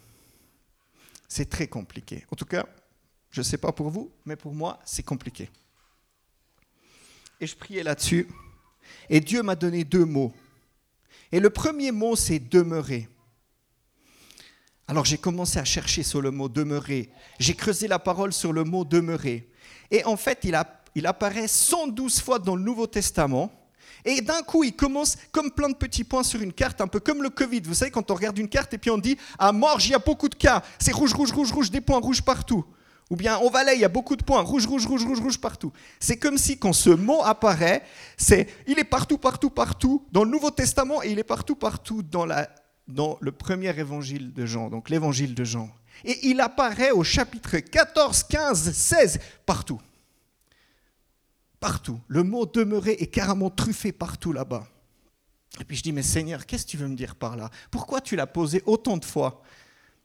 [1.32, 2.26] C'est très compliqué.
[2.32, 2.66] En tout cas,
[3.30, 5.48] je ne sais pas pour vous, mais pour moi, c'est compliqué.
[7.40, 8.26] Et je priais là-dessus.
[9.08, 10.34] Et Dieu m'a donné deux mots.
[11.30, 13.08] Et le premier mot, c'est demeurer.
[14.88, 17.12] Alors j'ai commencé à chercher sur le mot demeurer.
[17.38, 19.48] J'ai creusé la parole sur le mot demeurer.
[19.92, 20.60] Et en fait, il,
[20.96, 23.52] il apparaît 112 fois dans le Nouveau Testament.
[24.04, 27.00] Et d'un coup, il commence comme plein de petits points sur une carte, un peu
[27.00, 27.62] comme le Covid.
[27.64, 29.94] Vous savez, quand on regarde une carte et puis on dit à Morges, il y
[29.94, 30.62] a beaucoup de cas.
[30.78, 32.64] C'est rouge, rouge, rouge, rouge, des points rouges partout.
[33.10, 35.38] Ou bien au Valais, il y a beaucoup de points, rouge, rouge, rouge, rouge, rouge
[35.38, 35.72] partout.
[35.98, 37.82] C'est comme si quand ce mot apparaît,
[38.16, 42.02] c'est il est partout, partout, partout dans le Nouveau Testament et il est partout, partout
[42.02, 42.48] dans la
[42.86, 45.70] dans le premier évangile de Jean, donc l'évangile de Jean.
[46.04, 49.80] Et il apparaît au chapitre 14, 15, 16, partout.
[51.60, 52.00] Partout.
[52.08, 54.66] Le mot demeurer est carrément truffé partout là-bas.
[55.60, 57.50] Et puis je dis, mais Seigneur, qu'est-ce que tu veux me dire par là?
[57.70, 59.42] Pourquoi tu l'as posé autant de fois?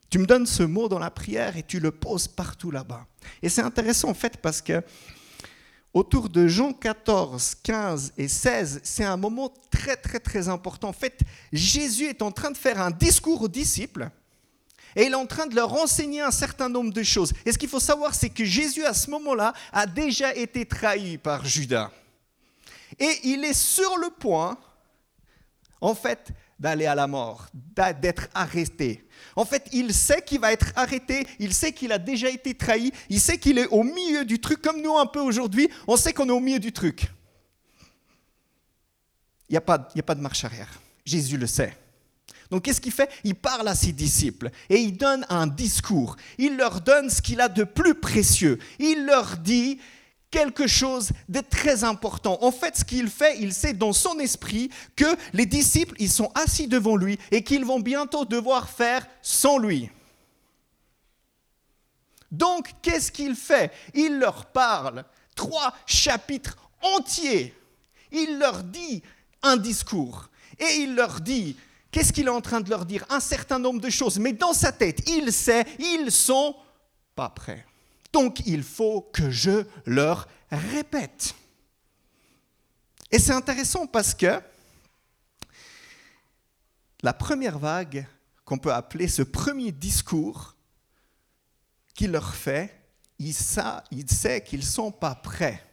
[0.09, 3.07] Tu me donnes ce mot dans la prière et tu le poses partout là-bas.
[3.41, 4.83] Et c'est intéressant en fait parce que
[5.93, 10.89] autour de Jean 14, 15 et 16, c'est un moment très très très important.
[10.89, 11.21] En fait,
[11.53, 14.09] Jésus est en train de faire un discours aux disciples
[14.95, 17.33] et il est en train de leur enseigner un certain nombre de choses.
[17.45, 21.17] Et ce qu'il faut savoir, c'est que Jésus, à ce moment-là, a déjà été trahi
[21.17, 21.91] par Judas.
[22.99, 24.57] Et il est sur le point,
[25.81, 27.47] en fait, d'aller à la mort,
[28.01, 29.05] d'être arrêté.
[29.35, 32.93] En fait, il sait qu'il va être arrêté, il sait qu'il a déjà été trahi,
[33.09, 36.13] il sait qu'il est au milieu du truc, comme nous un peu aujourd'hui, on sait
[36.13, 37.07] qu'on est au milieu du truc.
[39.49, 40.79] Il n'y a, pas, a pas de marche arrière.
[41.05, 41.77] Jésus le sait.
[42.51, 43.09] Donc qu'est-ce qu'il fait?
[43.23, 46.15] Il parle à ses disciples et il donne un discours.
[46.37, 48.59] Il leur donne ce qu'il a de plus précieux.
[48.79, 49.79] Il leur dit,
[50.35, 52.37] quelque chose de très important.
[52.41, 56.29] En fait, ce qu'il fait, il sait dans son esprit que les disciples, ils sont
[56.35, 59.89] assis devant lui et qu'ils vont bientôt devoir faire sans lui.
[62.31, 63.71] Donc, qu'est-ce qu'il fait?
[63.93, 65.05] Il leur parle
[65.35, 67.53] trois chapitres entiers.
[68.11, 69.03] Il leur dit
[69.41, 70.29] un discours
[70.59, 71.55] et il leur dit
[71.95, 73.05] Qu'est-ce qu'il est en train de leur dire?
[73.07, 74.19] Un certain nombre de choses.
[74.19, 76.53] Mais dans sa tête, il sait, ils sont
[77.15, 77.65] pas prêts.
[78.11, 81.33] Donc il faut que je leur répète.
[83.09, 84.41] Et c'est intéressant parce que
[87.01, 88.05] la première vague
[88.43, 90.53] qu'on peut appeler ce premier discours
[91.93, 92.77] qu'il leur fait,
[93.19, 95.64] il sait, qu'ils ne sont pas prêts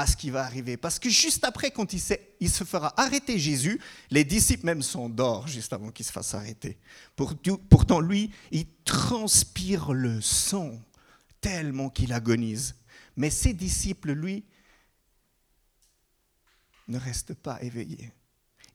[0.00, 0.76] à ce qui va arriver.
[0.76, 2.00] Parce que juste après, quand il,
[2.40, 6.78] il se fera arrêter Jésus, les disciples même d'or juste avant qu'il se fasse arrêter.
[7.16, 10.72] Pourtant, lui, il transpire le sang
[11.40, 12.74] tellement qu'il agonise.
[13.16, 14.44] Mais ses disciples, lui,
[16.88, 18.12] ne restent pas éveillés.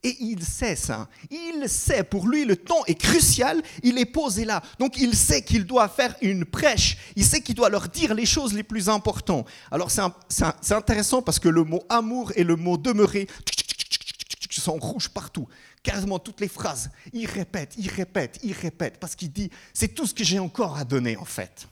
[0.06, 1.10] Et il sait ça.
[1.32, 3.60] Il sait, pour lui, le temps est crucial.
[3.82, 4.62] Il est posé là.
[4.78, 6.96] Donc il sait qu'il doit faire une prêche.
[7.16, 9.48] Il sait qu'il doit leur dire les choses les plus importantes.
[9.72, 13.28] Alors c'est intéressant parce que le mot amour et le mot demeurer
[14.52, 15.48] sont rouges partout.
[15.82, 16.92] Quasiment toutes les phrases.
[17.12, 19.00] Il répète, il répète, il répète.
[19.00, 21.68] Parce qu'il dit, c'est tout ce que j'ai encore à donner en fait.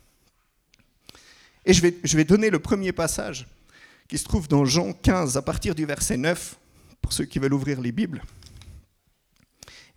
[1.65, 3.45] Et je vais, je vais donner le premier passage
[4.07, 6.57] qui se trouve dans Jean 15 à partir du verset 9,
[7.03, 8.23] pour ceux qui veulent ouvrir les Bibles.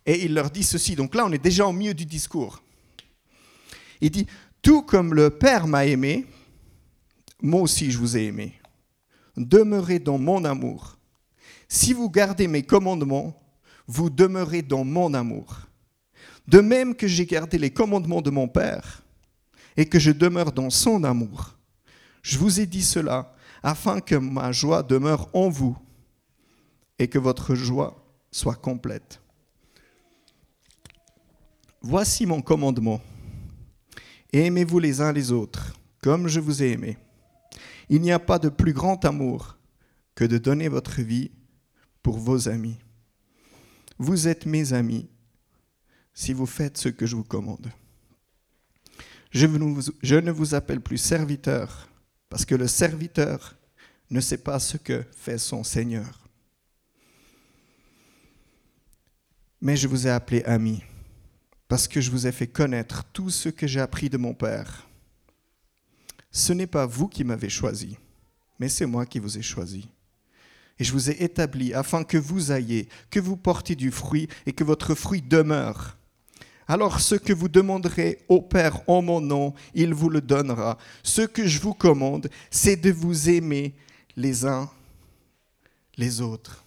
[0.05, 2.61] Et il leur dit ceci, donc là on est déjà au milieu du discours.
[3.99, 4.27] Il dit,
[4.61, 6.25] tout comme le Père m'a aimé,
[7.41, 8.53] moi aussi je vous ai aimé.
[9.35, 10.97] Demeurez dans mon amour.
[11.67, 13.41] Si vous gardez mes commandements,
[13.87, 15.61] vous demeurez dans mon amour.
[16.47, 19.03] De même que j'ai gardé les commandements de mon Père
[19.75, 21.55] et que je demeure dans son amour.
[22.21, 25.77] Je vous ai dit cela afin que ma joie demeure en vous
[26.99, 29.21] et que votre joie soit complète.
[31.81, 33.01] Voici mon commandement.
[34.33, 36.97] Aimez-vous les uns les autres, comme je vous ai aimé.
[37.89, 39.57] Il n'y a pas de plus grand amour
[40.15, 41.31] que de donner votre vie
[42.03, 42.77] pour vos amis.
[43.97, 45.07] Vous êtes mes amis
[46.13, 47.71] si vous faites ce que je vous commande.
[49.31, 51.87] Je, ne vous appelle plus serviteur,
[52.29, 53.55] parce que le serviteur
[54.09, 56.26] ne sait pas ce que fait son Seigneur.
[59.61, 60.83] Mais je vous ai appelé ami,
[61.67, 64.87] parce que je vous ai fait connaître tout ce que j'ai appris de mon Père.
[66.31, 67.97] Ce n'est pas vous qui m'avez choisi,
[68.59, 69.87] mais c'est moi qui vous ai choisi.
[70.79, 74.53] Et je vous ai établi afin que vous ayez, que vous portiez du fruit et
[74.53, 75.97] que votre fruit demeure.
[76.67, 80.77] Alors ce que vous demanderez au Père en mon nom, il vous le donnera.
[81.01, 83.73] Ce que je vous commande, c'est de vous aimer
[84.15, 84.69] les uns
[85.97, 86.66] les autres.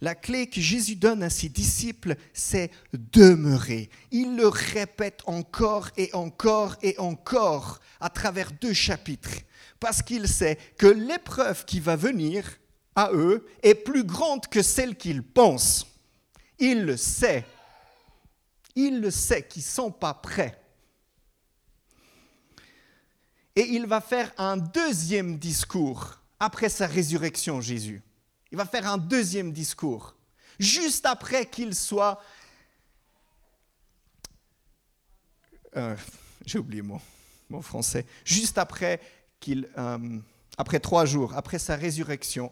[0.00, 3.90] La clé que Jésus donne à ses disciples, c'est demeurer.
[4.12, 9.40] Il le répète encore et encore et encore à travers deux chapitres,
[9.80, 12.44] parce qu'il sait que l'épreuve qui va venir
[12.94, 15.86] à eux est plus grande que celle qu'ils pensent.
[16.60, 17.44] Il le sait.
[18.76, 20.60] Il le sait qu'ils ne sont pas prêts.
[23.56, 28.02] Et il va faire un deuxième discours après sa résurrection, Jésus.
[28.50, 30.14] Il va faire un deuxième discours,
[30.58, 32.20] juste après qu'il soit...
[35.76, 35.96] Euh,
[36.46, 37.00] j'ai oublié mon,
[37.50, 38.06] mon, français.
[38.24, 39.00] Juste après
[39.38, 39.68] qu'il...
[39.76, 40.18] Euh,
[40.56, 42.50] après trois jours, après sa résurrection.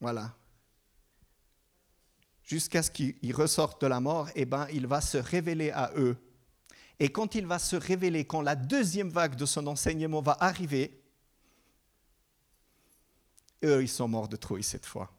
[0.00, 0.32] Voilà.
[2.44, 6.16] Jusqu'à ce qu'il ressorte de la mort, eh ben, il va se révéler à eux.
[7.00, 10.97] Et quand il va se révéler, quand la deuxième vague de son enseignement va arriver,
[13.64, 15.10] eux, ils sont morts de trouille cette fois.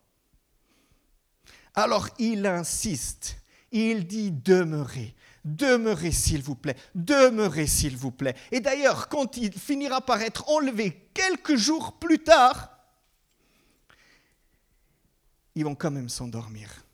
[1.74, 3.36] Alors il insiste,
[3.70, 8.34] il dit demeurez, demeurez s'il vous plaît, demeurez s'il vous plaît.
[8.50, 12.76] Et d'ailleurs, quand il finira par être enlevé quelques jours plus tard,
[15.54, 16.84] ils vont quand même s'endormir.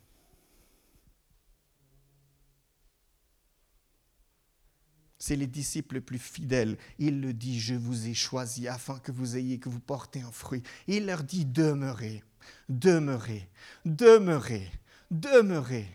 [5.27, 6.77] C'est les disciples les plus fidèles.
[7.01, 10.31] Il le dit, je vous ai choisi afin que vous ayez, que vous portez un
[10.31, 10.62] fruit.
[10.87, 12.23] Il leur dit, demeurez,
[12.69, 13.49] demeurez,
[13.85, 14.71] demeurez,
[15.11, 15.89] demeurez.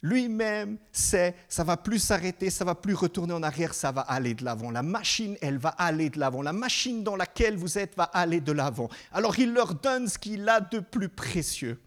[0.00, 4.32] Lui-même sait, ça va plus s'arrêter, ça va plus retourner en arrière, ça va aller
[4.32, 4.70] de l'avant.
[4.70, 6.40] La machine, elle va aller de l'avant.
[6.40, 8.88] La machine dans laquelle vous êtes va aller de l'avant.
[9.12, 11.78] Alors il leur donne ce qu'il a de plus précieux.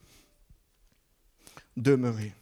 [1.76, 2.34] Demeurez.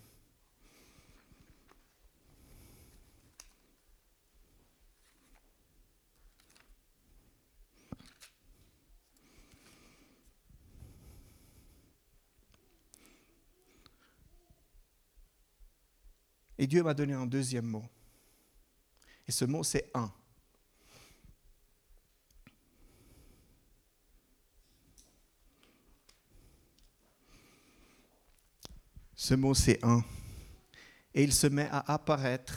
[16.58, 17.86] Et Dieu m'a donné un deuxième mot.
[19.28, 20.12] Et ce mot, c'est un.
[29.16, 30.04] Ce mot, c'est un.
[31.14, 32.54] Et il se met à apparaître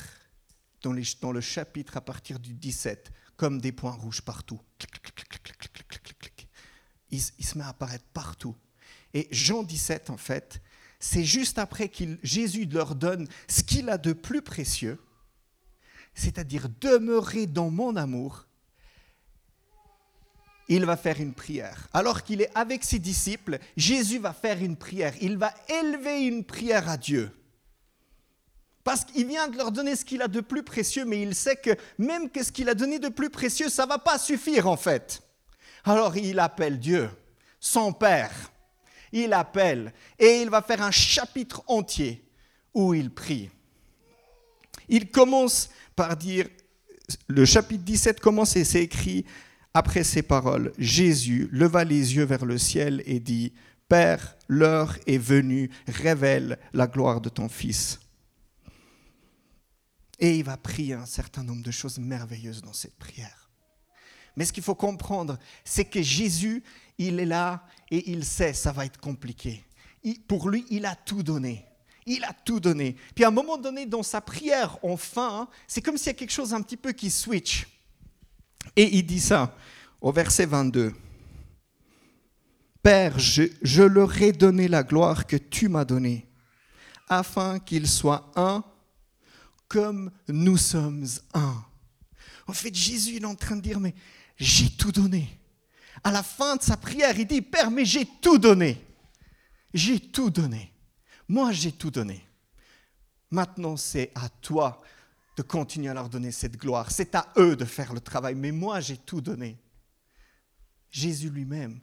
[0.82, 4.61] dans, le chapitre à partir du 17, comme des points rouges partout.
[7.11, 8.56] il se met à apparaître partout.
[9.14, 10.61] Et Jean 17, en fait,
[10.98, 14.98] c'est juste après que Jésus leur donne ce qu'il a de plus précieux,
[16.14, 18.46] c'est-à-dire demeurer dans mon amour,
[20.68, 21.88] il va faire une prière.
[21.92, 25.14] Alors qu'il est avec ses disciples, Jésus va faire une prière.
[25.20, 27.30] Il va élever une prière à Dieu.
[28.84, 31.56] Parce qu'il vient de leur donner ce qu'il a de plus précieux, mais il sait
[31.56, 34.68] que même que ce qu'il a donné de plus précieux, ça ne va pas suffire
[34.68, 35.22] en fait.
[35.84, 37.11] Alors il appelle Dieu,
[37.61, 38.51] son Père
[39.12, 42.24] il appelle et il va faire un chapitre entier
[42.74, 43.50] où il prie.
[44.88, 46.48] Il commence par dire,
[47.26, 49.24] le chapitre 17 commence et c'est écrit
[49.74, 53.52] après ces paroles, Jésus leva les yeux vers le ciel et dit,
[53.88, 58.00] Père, l'heure est venue, révèle la gloire de ton Fils.
[60.18, 63.50] Et il va prier un certain nombre de choses merveilleuses dans cette prière.
[64.36, 66.62] Mais ce qu'il faut comprendre, c'est que Jésus,
[66.98, 69.64] il est là et il sait ça va être compliqué.
[70.26, 71.64] pour lui, il a tout donné.
[72.07, 72.97] Il a tout donné.
[73.14, 76.32] Puis à un moment donné, dans sa prière, enfin, c'est comme s'il y a quelque
[76.32, 77.66] chose un petit peu qui switch.
[78.76, 79.55] Et il dit ça
[80.01, 80.95] au verset 22.
[82.82, 86.26] Père, je, je leur ai donné la gloire que tu m'as donnée,
[87.09, 88.64] afin qu'ils soient un
[89.68, 91.62] comme nous sommes un.
[92.47, 93.95] En fait, Jésus est en train de dire, mais
[94.39, 95.28] j'ai tout donné.
[96.05, 98.84] À la fin de sa prière, il dit, Père, mais j'ai tout donné.
[99.74, 100.72] J'ai tout donné.
[101.28, 102.24] Moi, j'ai tout donné.
[103.30, 104.80] Maintenant, c'est à toi
[105.36, 106.90] de continuer à leur donner cette gloire.
[106.90, 108.34] C'est à eux de faire le travail.
[108.34, 109.59] Mais moi, j'ai tout donné.
[110.90, 111.80] Jésus lui-même,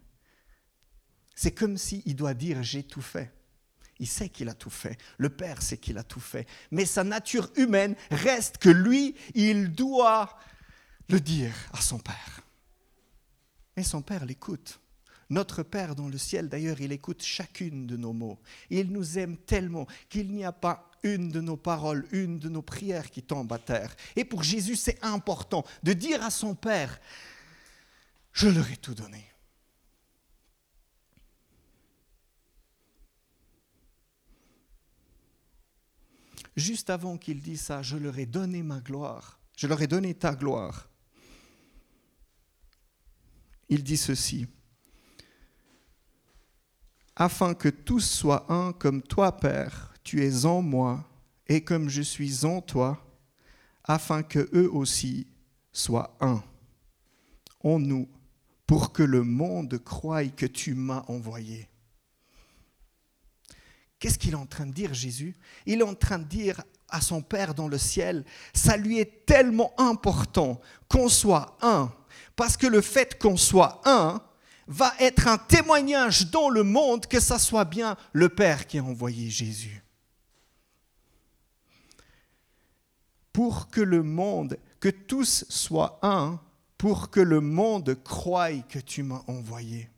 [1.35, 3.31] c'est comme s'il doit dire, j'ai tout fait.
[3.99, 4.97] Il sait qu'il a tout fait.
[5.17, 6.47] Le Père sait qu'il a tout fait.
[6.71, 10.37] Mais sa nature humaine reste que lui, il doit
[11.07, 12.41] le dire à son Père.
[13.77, 14.79] Et son Père l'écoute.
[15.29, 18.39] Notre Père dans le ciel, d'ailleurs, il écoute chacune de nos mots.
[18.69, 22.61] Il nous aime tellement qu'il n'y a pas une de nos paroles, une de nos
[22.61, 23.95] prières qui tombe à terre.
[24.15, 26.99] Et pour Jésus, c'est important de dire à son Père,
[28.33, 29.25] je leur ai tout donné.
[36.55, 40.13] juste avant qu'il dise ça, je leur ai donné ma gloire, je leur ai donné
[40.13, 40.89] ta gloire.
[43.69, 44.47] Il dit ceci,
[47.15, 51.03] afin que tous soient un comme toi, Père, tu es en moi,
[51.47, 53.01] et comme je suis en toi,
[53.83, 55.27] afin que eux aussi
[55.71, 56.43] soient un.
[57.61, 58.07] En nous,
[58.67, 61.69] pour que le monde croie que tu m'as envoyé.
[63.99, 65.35] Qu'est-ce qu'il est en train de dire, Jésus?
[65.65, 69.25] Il est en train de dire à son Père dans le ciel, ça lui est
[69.25, 71.91] tellement important qu'on soit un,
[72.35, 74.21] parce que le fait qu'on soit un
[74.67, 78.83] va être un témoignage dans le monde que ça soit bien le Père qui a
[78.83, 79.83] envoyé Jésus.
[83.31, 86.39] Pour que le monde, que tous soient un,
[86.77, 89.89] pour que le monde croie que tu m'as envoyé.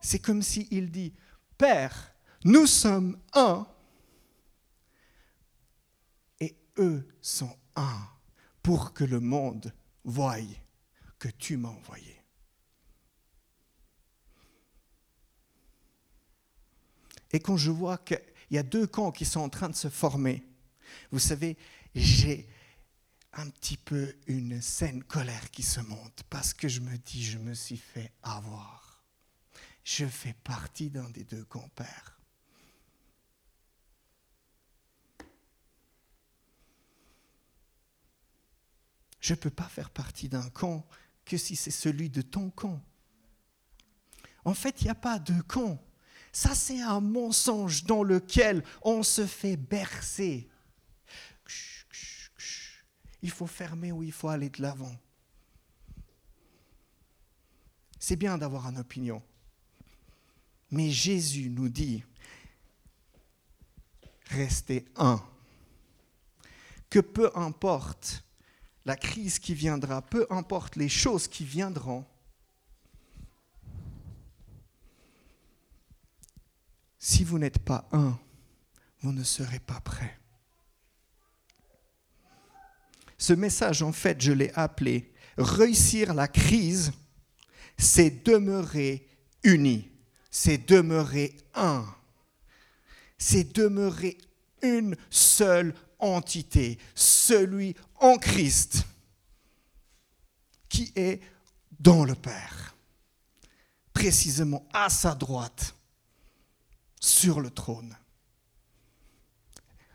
[0.00, 1.12] c'est comme s'il dit,
[1.58, 2.14] Père,
[2.44, 3.66] nous sommes un
[6.40, 8.08] et eux sont un
[8.62, 9.72] pour que le monde
[10.04, 10.36] voie
[11.18, 12.22] que tu m'as envoyé.
[17.32, 19.88] Et quand je vois qu'il y a deux camps qui sont en train de se
[19.88, 20.44] former,
[21.12, 21.56] vous savez,
[21.94, 22.48] j'ai
[23.32, 27.38] un petit peu une saine colère qui se monte parce que je me dis, je
[27.38, 28.90] me suis fait avoir
[29.84, 32.19] je fais partie d'un des deux compères.
[39.20, 40.86] Je ne peux pas faire partie d'un camp
[41.24, 42.82] que si c'est celui de ton camp.
[44.44, 45.78] En fait, il n'y a pas de camp.
[46.32, 50.48] Ça, c'est un mensonge dans lequel on se fait bercer.
[53.22, 54.96] Il faut fermer ou il faut aller de l'avant.
[57.98, 59.22] C'est bien d'avoir une opinion.
[60.70, 62.02] Mais Jésus nous dit,
[64.28, 65.22] restez un.
[66.88, 68.24] Que peu importe
[68.90, 72.04] la crise qui viendra, peu importe les choses qui viendront,
[76.98, 78.18] si vous n'êtes pas un,
[79.00, 80.18] vous ne serez pas prêt.
[83.16, 86.90] Ce message, en fait, je l'ai appelé Réussir la crise,
[87.78, 89.06] c'est demeurer
[89.44, 89.90] unis
[90.30, 91.84] c'est demeurer un.
[93.18, 94.16] C'est demeurer
[94.62, 96.78] une seule entité,
[97.30, 98.84] celui en Christ
[100.68, 101.20] qui est
[101.78, 102.74] dans le Père,
[103.92, 105.76] précisément à sa droite,
[107.00, 107.96] sur le trône.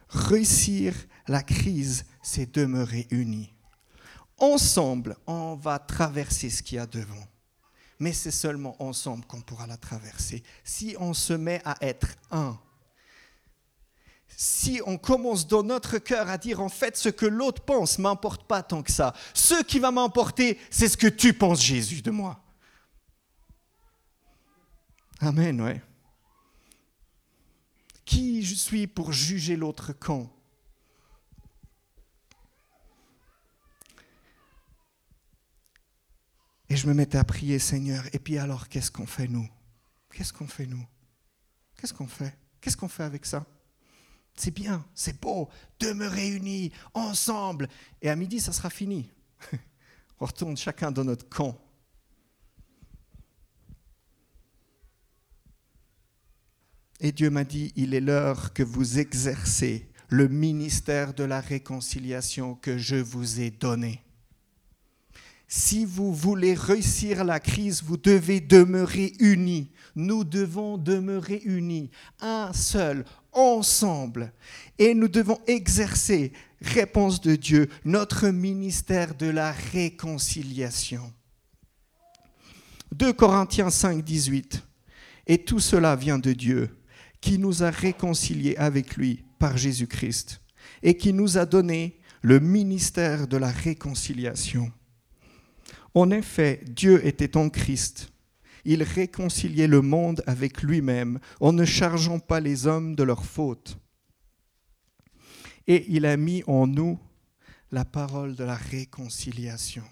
[0.07, 0.95] Réussir
[1.27, 3.53] la crise, c'est demeurer unis.
[4.37, 7.27] Ensemble, on va traverser ce qu'il y a devant
[7.97, 10.43] mais c'est seulement ensemble qu'on pourra la traverser.
[10.65, 12.59] Si on se met à être un,
[14.37, 18.47] si on commence dans notre cœur à dire en fait ce que l'autre pense m'importe
[18.47, 19.13] pas tant que ça.
[19.33, 22.41] Ce qui va m'importer, c'est ce que tu penses Jésus de moi.
[25.19, 25.81] Amen, ouais.
[28.03, 30.31] Qui je suis pour juger l'autre camp?
[36.67, 38.03] Et je me mettais à prier, Seigneur.
[38.13, 39.47] Et puis alors, qu'est-ce qu'on fait nous?
[40.11, 40.85] Qu'est-ce qu'on fait nous?
[41.77, 42.37] Qu'est-ce qu'on fait?
[42.59, 43.45] Qu'est-ce qu'on fait avec ça?
[44.35, 47.69] C'est bien, c'est beau, demeurer unis, ensemble.
[48.01, 49.09] Et à midi, ça sera fini.
[50.19, 51.57] On retourne chacun dans notre camp.
[56.99, 62.55] Et Dieu m'a dit, il est l'heure que vous exercez le ministère de la réconciliation
[62.55, 64.01] que je vous ai donné.
[65.47, 69.71] Si vous voulez réussir la crise, vous devez demeurer unis.
[69.95, 73.05] Nous devons demeurer unis, un seul,
[73.35, 74.33] ensemble.
[74.79, 81.13] Et nous devons exercer, réponse de Dieu, notre ministère de la réconciliation.
[82.93, 84.63] 2 Corinthiens 5, 18.
[85.27, 86.69] Et tout cela vient de Dieu,
[87.21, 90.41] qui nous a réconciliés avec lui par Jésus-Christ,
[90.83, 94.71] et qui nous a donné le ministère de la réconciliation.
[95.93, 98.09] En effet, Dieu était en Christ.
[98.65, 103.77] Il réconciliait le monde avec lui-même en ne chargeant pas les hommes de leurs fautes.
[105.67, 106.99] Et il a mis en nous
[107.71, 109.83] la parole de la réconciliation.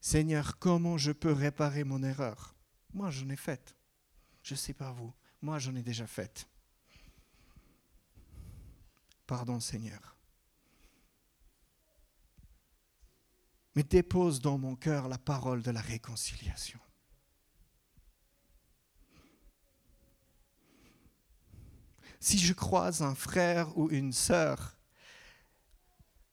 [0.00, 2.54] Seigneur, comment je peux réparer mon erreur?
[2.94, 3.76] Moi, j'en ai faite.
[4.42, 5.12] Je ne sais pas vous.
[5.42, 6.48] Moi, j'en ai déjà faite.
[9.26, 10.15] Pardon, Seigneur.
[13.76, 16.80] Mais dépose dans mon cœur la parole de la réconciliation.
[22.18, 24.76] Si je croise un frère ou une sœur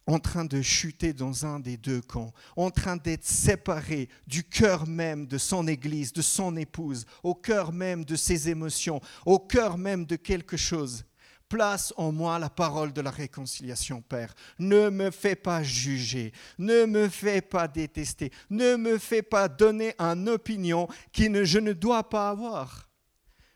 [0.08, 4.88] en train de chuter dans un des deux camps, en train d'être séparé du cœur
[4.88, 9.78] même de son Église, de son épouse, au cœur même de ses émotions, au cœur
[9.78, 11.06] même de quelque chose.
[11.54, 14.34] Place en moi la parole de la réconciliation, Père.
[14.58, 19.94] Ne me fais pas juger, ne me fais pas détester, ne me fais pas donner
[20.00, 22.90] une opinion que je ne dois pas avoir.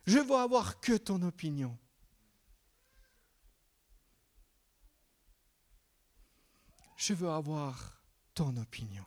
[0.05, 1.75] Je veux avoir que ton opinion.
[6.97, 8.01] je veux avoir
[8.33, 9.05] ton opinion.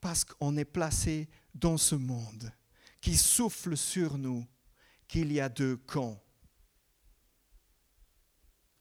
[0.00, 2.52] Parce qu'on est placé dans ce monde
[3.00, 4.46] qui souffle sur nous
[5.16, 6.22] qu'il y a deux camps.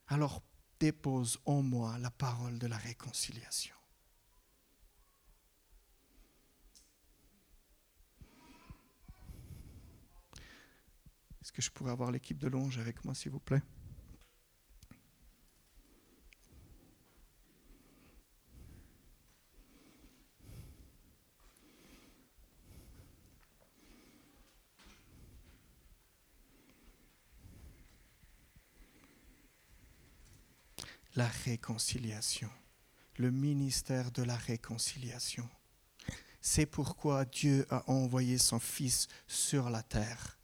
[0.07, 0.43] Alors
[0.81, 3.73] dépose en moi la parole de la réconciliation.
[11.41, 13.63] Est-ce que je pourrais avoir l'équipe de longe avec moi, s'il vous plaît?
[31.16, 32.49] La réconciliation,
[33.18, 35.47] le ministère de la réconciliation.
[36.41, 40.38] C'est pourquoi Dieu a envoyé son Fils sur la terre.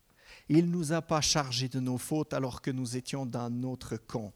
[0.49, 3.97] Il ne nous a pas chargés de nos fautes alors que nous étions dans notre
[3.97, 4.33] camp.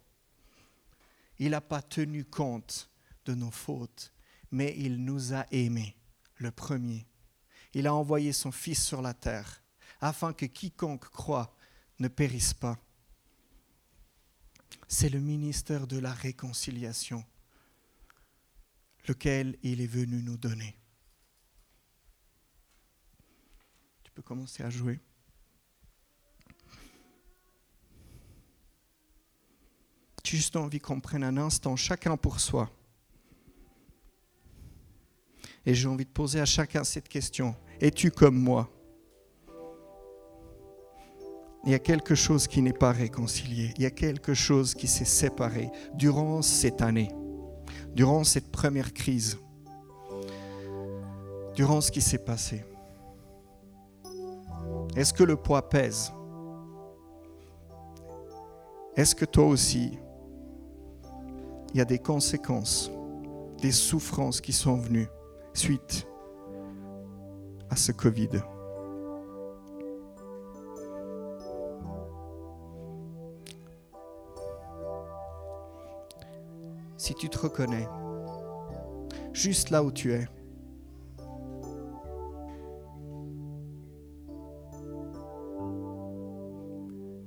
[1.40, 2.90] Il n'a pas tenu compte
[3.26, 4.14] de nos fautes,
[4.52, 5.96] mais il nous a aimés,
[6.36, 7.08] le premier.
[7.74, 9.62] Il a envoyé son Fils sur la terre
[10.02, 11.56] afin que quiconque croit
[12.00, 12.78] ne périsse pas,
[14.88, 17.24] c'est le ministère de la réconciliation,
[19.08, 20.76] lequel il est venu nous donner.
[24.04, 25.00] Tu peux commencer à jouer.
[30.24, 32.72] J'ai juste envie qu'on prenne un instant, chacun pour soi.
[35.66, 37.56] Et j'ai envie de poser à chacun cette question.
[37.80, 38.75] Es-tu comme moi?
[41.66, 44.88] Il y a quelque chose qui n'est pas réconcilié, il y a quelque chose qui
[44.88, 47.12] s'est séparé durant cette année,
[47.96, 49.40] durant cette première crise,
[51.56, 52.64] durant ce qui s'est passé.
[54.96, 56.14] Est-ce que le poids pèse?
[58.96, 59.98] Est-ce que toi aussi,
[61.74, 62.92] il y a des conséquences,
[63.62, 65.08] des souffrances qui sont venues
[65.54, 66.08] suite
[67.70, 68.30] à ce Covid?
[77.06, 77.88] Si tu te reconnais,
[79.32, 80.28] juste là où tu es.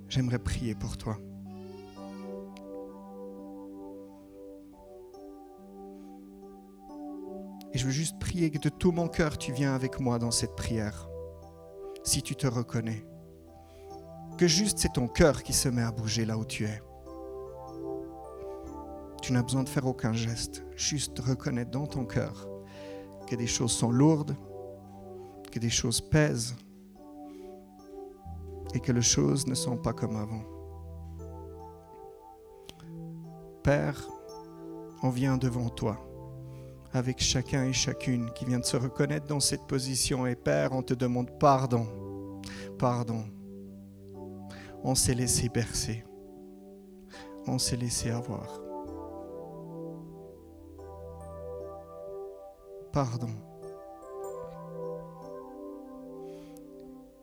[0.08, 1.16] J'aimerais prier pour toi.
[7.72, 10.32] Et je veux juste prier que de tout mon cœur tu viens avec moi dans
[10.32, 11.08] cette prière,
[12.02, 13.06] si tu te reconnais.
[14.38, 16.82] Que juste c'est ton cœur qui se met à bouger là où tu es.
[19.28, 22.48] Tu n'as besoin de faire aucun geste, juste reconnaître dans ton cœur
[23.26, 24.34] que des choses sont lourdes,
[25.52, 26.56] que des choses pèsent
[28.72, 30.44] et que les choses ne sont pas comme avant.
[33.62, 34.08] Père,
[35.02, 35.98] on vient devant toi
[36.94, 40.82] avec chacun et chacune qui vient de se reconnaître dans cette position et Père, on
[40.82, 41.86] te demande pardon,
[42.78, 43.26] pardon.
[44.82, 46.02] On s'est laissé bercer,
[47.46, 48.67] on s'est laissé avoir.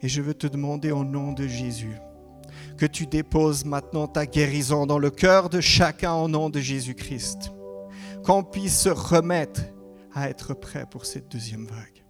[0.02, 1.96] Et je veux te demander au nom de Jésus
[2.78, 7.52] que tu déposes maintenant ta guérison dans le cœur de chacun au nom de Jésus-Christ.
[8.24, 9.62] Qu'on puisse se remettre
[10.14, 12.06] à être prêt pour cette deuxième vague.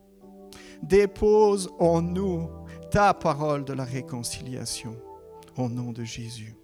[0.84, 2.50] Dépose en nous
[2.92, 4.96] ta parole de la réconciliation
[5.58, 6.56] au nom de Jésus.